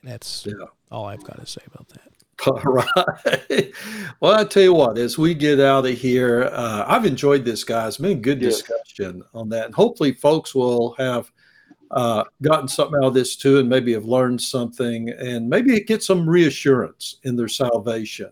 That's 0.02 0.46
yeah. 0.46 0.54
all 0.90 1.06
I've 1.06 1.24
got 1.24 1.38
to 1.38 1.46
say 1.46 1.62
about 1.72 1.88
that. 1.90 2.12
All 2.46 2.60
right. 2.60 3.72
Well, 4.18 4.34
I 4.34 4.42
tell 4.44 4.64
you 4.64 4.74
what, 4.74 4.98
as 4.98 5.16
we 5.16 5.32
get 5.32 5.60
out 5.60 5.86
of 5.86 5.96
here, 5.96 6.50
uh, 6.52 6.84
I've 6.88 7.04
enjoyed 7.04 7.44
this, 7.44 7.62
guys. 7.62 7.88
It's 7.88 7.96
been 7.98 8.18
a 8.18 8.20
good 8.20 8.42
yes. 8.42 8.56
discussion 8.56 9.22
on 9.32 9.48
that. 9.50 9.66
And 9.66 9.74
hopefully, 9.74 10.12
folks 10.12 10.52
will 10.52 10.94
have 10.94 11.30
uh, 11.92 12.24
gotten 12.40 12.68
something 12.68 12.96
out 12.96 13.08
of 13.08 13.14
this 13.14 13.36
too, 13.36 13.58
and 13.58 13.68
maybe 13.68 13.92
have 13.92 14.04
learned 14.04 14.40
something, 14.40 15.10
and 15.10 15.48
maybe 15.48 15.78
get 15.80 16.02
some 16.02 16.28
reassurance 16.28 17.18
in 17.24 17.36
their 17.36 17.48
salvation 17.48 18.30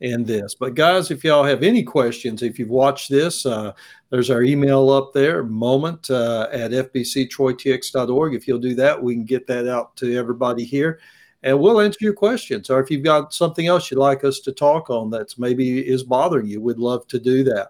in 0.00 0.24
this. 0.24 0.54
But 0.54 0.74
guys, 0.74 1.10
if 1.10 1.24
y'all 1.24 1.44
have 1.44 1.62
any 1.62 1.82
questions, 1.82 2.42
if 2.42 2.58
you've 2.58 2.68
watched 2.68 3.10
this, 3.10 3.46
uh, 3.46 3.72
there's 4.10 4.30
our 4.30 4.42
email 4.42 4.90
up 4.90 5.12
there, 5.12 5.42
moment 5.42 6.10
uh, 6.10 6.48
at 6.52 6.70
fbctroytx.org. 6.70 8.34
If 8.34 8.46
you'll 8.46 8.58
do 8.58 8.74
that, 8.74 9.02
we 9.02 9.14
can 9.14 9.24
get 9.24 9.46
that 9.46 9.66
out 9.66 9.96
to 9.96 10.14
everybody 10.14 10.64
here 10.64 11.00
and 11.46 11.60
we'll 11.60 11.80
answer 11.80 11.98
your 12.00 12.12
questions. 12.12 12.70
Or 12.70 12.80
if 12.80 12.90
you've 12.90 13.04
got 13.04 13.32
something 13.32 13.68
else 13.68 13.88
you'd 13.90 14.00
like 14.00 14.24
us 14.24 14.40
to 14.40 14.52
talk 14.52 14.90
on 14.90 15.10
that's 15.10 15.38
maybe 15.38 15.78
is 15.78 16.02
bothering 16.02 16.46
you, 16.46 16.60
we'd 16.60 16.78
love 16.78 17.06
to 17.06 17.20
do 17.20 17.44
that. 17.44 17.68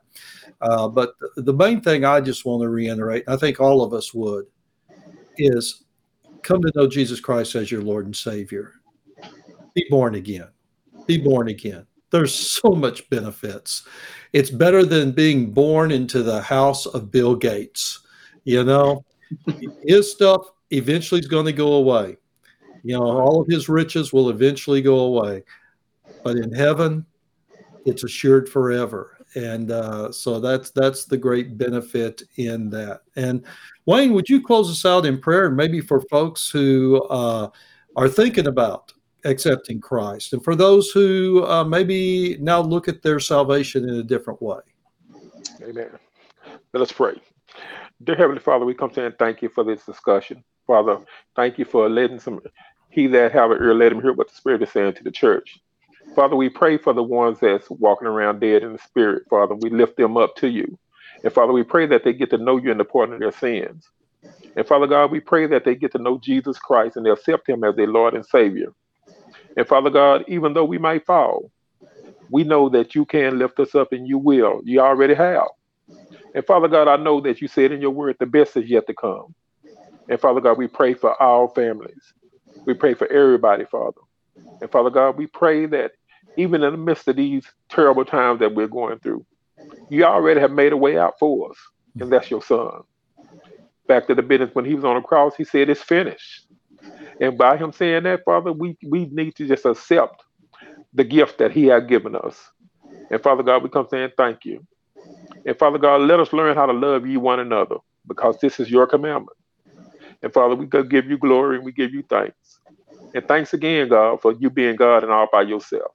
Uh, 0.62 0.88
but 0.88 1.12
the 1.36 1.52
main 1.52 1.82
thing 1.82 2.04
I 2.04 2.22
just 2.22 2.46
want 2.46 2.62
to 2.62 2.70
reiterate, 2.70 3.24
I 3.28 3.36
think 3.36 3.60
all 3.60 3.82
of 3.82 3.92
us 3.92 4.14
would, 4.14 4.46
is 5.38 5.84
come 6.42 6.62
to 6.62 6.72
know 6.74 6.86
Jesus 6.86 7.20
Christ 7.20 7.54
as 7.54 7.70
your 7.70 7.82
Lord 7.82 8.06
and 8.06 8.16
Savior. 8.16 8.74
Be 9.74 9.86
born 9.90 10.14
again. 10.14 10.48
Be 11.06 11.18
born 11.18 11.48
again. 11.48 11.86
There's 12.10 12.34
so 12.34 12.70
much 12.70 13.08
benefits. 13.10 13.86
It's 14.32 14.50
better 14.50 14.84
than 14.84 15.12
being 15.12 15.50
born 15.50 15.90
into 15.90 16.22
the 16.22 16.40
house 16.40 16.86
of 16.86 17.10
Bill 17.10 17.34
Gates. 17.34 18.00
You 18.44 18.64
know, 18.64 19.04
his 19.86 20.10
stuff 20.12 20.46
eventually 20.70 21.20
is 21.20 21.26
going 21.26 21.46
to 21.46 21.52
go 21.52 21.74
away. 21.74 22.16
You 22.84 22.96
know, 22.96 23.02
all 23.02 23.40
of 23.40 23.48
his 23.48 23.68
riches 23.68 24.12
will 24.12 24.30
eventually 24.30 24.80
go 24.80 25.00
away. 25.00 25.42
But 26.22 26.36
in 26.36 26.52
heaven, 26.52 27.04
it's 27.84 28.04
assured 28.04 28.48
forever. 28.48 29.15
And 29.36 29.70
uh, 29.70 30.10
so 30.10 30.40
that's 30.40 30.70
that's 30.70 31.04
the 31.04 31.16
great 31.16 31.56
benefit 31.58 32.22
in 32.36 32.70
that. 32.70 33.02
And 33.14 33.44
Wayne, 33.84 34.14
would 34.14 34.28
you 34.28 34.42
close 34.42 34.70
us 34.70 34.84
out 34.84 35.06
in 35.06 35.20
prayer, 35.20 35.46
and 35.46 35.56
maybe 35.56 35.80
for 35.80 36.00
folks 36.00 36.50
who 36.50 37.02
uh, 37.04 37.50
are 37.96 38.08
thinking 38.08 38.46
about 38.46 38.92
accepting 39.24 39.80
Christ, 39.80 40.32
and 40.32 40.42
for 40.42 40.56
those 40.56 40.90
who 40.90 41.44
uh, 41.44 41.64
maybe 41.64 42.38
now 42.40 42.60
look 42.60 42.88
at 42.88 43.02
their 43.02 43.20
salvation 43.20 43.88
in 43.88 43.96
a 43.96 44.02
different 44.02 44.40
way. 44.40 44.60
Amen. 45.62 45.90
Let 46.72 46.82
us 46.82 46.92
pray. 46.92 47.20
Dear 48.04 48.16
Heavenly 48.16 48.40
Father, 48.40 48.64
we 48.64 48.74
come 48.74 48.90
to 48.90 49.00
you 49.00 49.06
and 49.06 49.18
thank 49.18 49.42
you 49.42 49.48
for 49.48 49.64
this 49.64 49.84
discussion. 49.84 50.42
Father, 50.66 50.98
thank 51.34 51.58
you 51.58 51.64
for 51.64 51.88
letting 51.88 52.18
some 52.18 52.40
he 52.90 53.06
that 53.08 53.32
have 53.32 53.50
an 53.50 53.58
ear, 53.62 53.74
let 53.74 53.92
him 53.92 54.00
hear 54.00 54.14
what 54.14 54.28
the 54.28 54.34
Spirit 54.34 54.62
is 54.62 54.70
saying 54.70 54.94
to 54.94 55.04
the 55.04 55.10
church. 55.10 55.58
Father, 56.16 56.34
we 56.34 56.48
pray 56.48 56.78
for 56.78 56.94
the 56.94 57.02
ones 57.02 57.38
that's 57.40 57.68
walking 57.68 58.08
around 58.08 58.40
dead 58.40 58.62
in 58.62 58.72
the 58.72 58.78
spirit, 58.78 59.24
Father. 59.28 59.54
We 59.54 59.68
lift 59.68 59.98
them 59.98 60.16
up 60.16 60.34
to 60.36 60.48
you. 60.48 60.78
And 61.22 61.30
Father, 61.30 61.52
we 61.52 61.62
pray 61.62 61.86
that 61.88 62.04
they 62.04 62.14
get 62.14 62.30
to 62.30 62.38
know 62.38 62.56
you 62.56 62.70
in 62.70 62.78
the 62.78 62.86
pardon 62.86 63.16
of 63.16 63.20
their 63.20 63.32
sins. 63.32 63.86
And 64.56 64.66
Father 64.66 64.86
God, 64.86 65.10
we 65.10 65.20
pray 65.20 65.46
that 65.46 65.66
they 65.66 65.74
get 65.74 65.92
to 65.92 65.98
know 65.98 66.18
Jesus 66.18 66.58
Christ 66.58 66.96
and 66.96 67.04
they 67.04 67.10
accept 67.10 67.46
him 67.46 67.64
as 67.64 67.76
their 67.76 67.86
Lord 67.86 68.14
and 68.14 68.24
Savior. 68.24 68.72
And 69.58 69.68
Father 69.68 69.90
God, 69.90 70.24
even 70.26 70.54
though 70.54 70.64
we 70.64 70.78
might 70.78 71.04
fall, 71.04 71.50
we 72.30 72.44
know 72.44 72.70
that 72.70 72.94
you 72.94 73.04
can 73.04 73.38
lift 73.38 73.60
us 73.60 73.74
up 73.74 73.92
and 73.92 74.08
you 74.08 74.16
will. 74.16 74.62
You 74.64 74.80
already 74.80 75.14
have. 75.14 75.48
And 76.34 76.46
Father 76.46 76.68
God, 76.68 76.88
I 76.88 76.96
know 76.96 77.20
that 77.20 77.42
you 77.42 77.48
said 77.48 77.72
in 77.72 77.82
your 77.82 77.90
word 77.90 78.16
the 78.18 78.24
best 78.24 78.56
is 78.56 78.70
yet 78.70 78.86
to 78.86 78.94
come. 78.94 79.34
And 80.08 80.18
Father 80.18 80.40
God, 80.40 80.56
we 80.56 80.66
pray 80.66 80.94
for 80.94 81.20
our 81.22 81.48
families. 81.54 82.14
We 82.64 82.72
pray 82.72 82.94
for 82.94 83.06
everybody, 83.08 83.66
Father. 83.66 84.00
And 84.62 84.70
Father 84.70 84.90
God, 84.90 85.18
we 85.18 85.26
pray 85.26 85.66
that 85.66 85.92
even 86.36 86.62
in 86.62 86.72
the 86.72 86.78
midst 86.78 87.08
of 87.08 87.16
these 87.16 87.46
terrible 87.68 88.04
times 88.04 88.40
that 88.40 88.54
we're 88.54 88.66
going 88.68 88.98
through, 89.00 89.24
you 89.88 90.04
already 90.04 90.40
have 90.40 90.52
made 90.52 90.72
a 90.72 90.76
way 90.76 90.98
out 90.98 91.18
for 91.18 91.50
us, 91.50 91.56
and 92.00 92.12
that's 92.12 92.30
your 92.30 92.42
son. 92.42 92.82
Back 93.88 94.06
to 94.08 94.14
the 94.14 94.22
business 94.22 94.50
when 94.54 94.64
he 94.64 94.74
was 94.74 94.84
on 94.84 94.96
the 94.96 95.02
cross, 95.02 95.36
he 95.36 95.44
said, 95.44 95.70
It's 95.70 95.82
finished. 95.82 96.46
And 97.20 97.38
by 97.38 97.56
him 97.56 97.72
saying 97.72 98.02
that, 98.04 98.24
Father, 98.24 98.52
we, 98.52 98.76
we 98.86 99.06
need 99.06 99.36
to 99.36 99.46
just 99.46 99.64
accept 99.64 100.22
the 100.92 101.04
gift 101.04 101.38
that 101.38 101.52
he 101.52 101.66
had 101.66 101.88
given 101.88 102.14
us. 102.16 102.38
And 103.10 103.22
Father 103.22 103.42
God, 103.42 103.62
we 103.62 103.68
come 103.68 103.86
saying 103.88 104.10
thank 104.16 104.44
you. 104.44 104.66
And 105.46 105.58
Father 105.58 105.78
God, 105.78 106.02
let 106.02 106.20
us 106.20 106.32
learn 106.32 106.56
how 106.56 106.66
to 106.66 106.72
love 106.72 107.06
you 107.06 107.20
one 107.20 107.40
another 107.40 107.76
because 108.06 108.38
this 108.40 108.58
is 108.60 108.70
your 108.70 108.86
commandment. 108.86 109.36
And 110.22 110.32
Father, 110.32 110.54
we 110.54 110.66
give 110.66 111.06
you 111.06 111.18
glory 111.18 111.56
and 111.56 111.64
we 111.64 111.72
give 111.72 111.94
you 111.94 112.02
thanks. 112.08 112.60
And 113.14 113.26
thanks 113.26 113.54
again, 113.54 113.88
God, 113.88 114.20
for 114.20 114.32
you 114.32 114.50
being 114.50 114.76
God 114.76 115.02
and 115.04 115.12
all 115.12 115.28
by 115.30 115.42
yourself. 115.42 115.92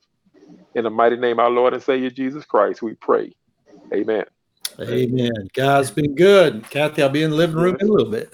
In 0.76 0.84
the 0.84 0.90
mighty 0.90 1.18
name 1.18 1.34
of 1.34 1.46
our 1.46 1.50
Lord 1.50 1.74
and 1.74 1.84
Savior 1.84 2.10
Jesus 2.10 2.46
Christ, 2.46 2.82
we 2.82 2.94
pray. 2.96 3.34
Amen. 3.94 4.24
Amen. 4.80 5.50
God's 5.54 5.92
been 5.92 6.16
good. 6.16 6.70
Kathy, 6.70 7.04
I'll 7.04 7.10
be 7.10 7.24
in 7.24 7.32
the 7.32 7.36
living 7.36 7.58
room 7.58 7.76
in 7.80 7.88
a 7.88 7.92
little 7.92 8.12
bit. 8.12 8.34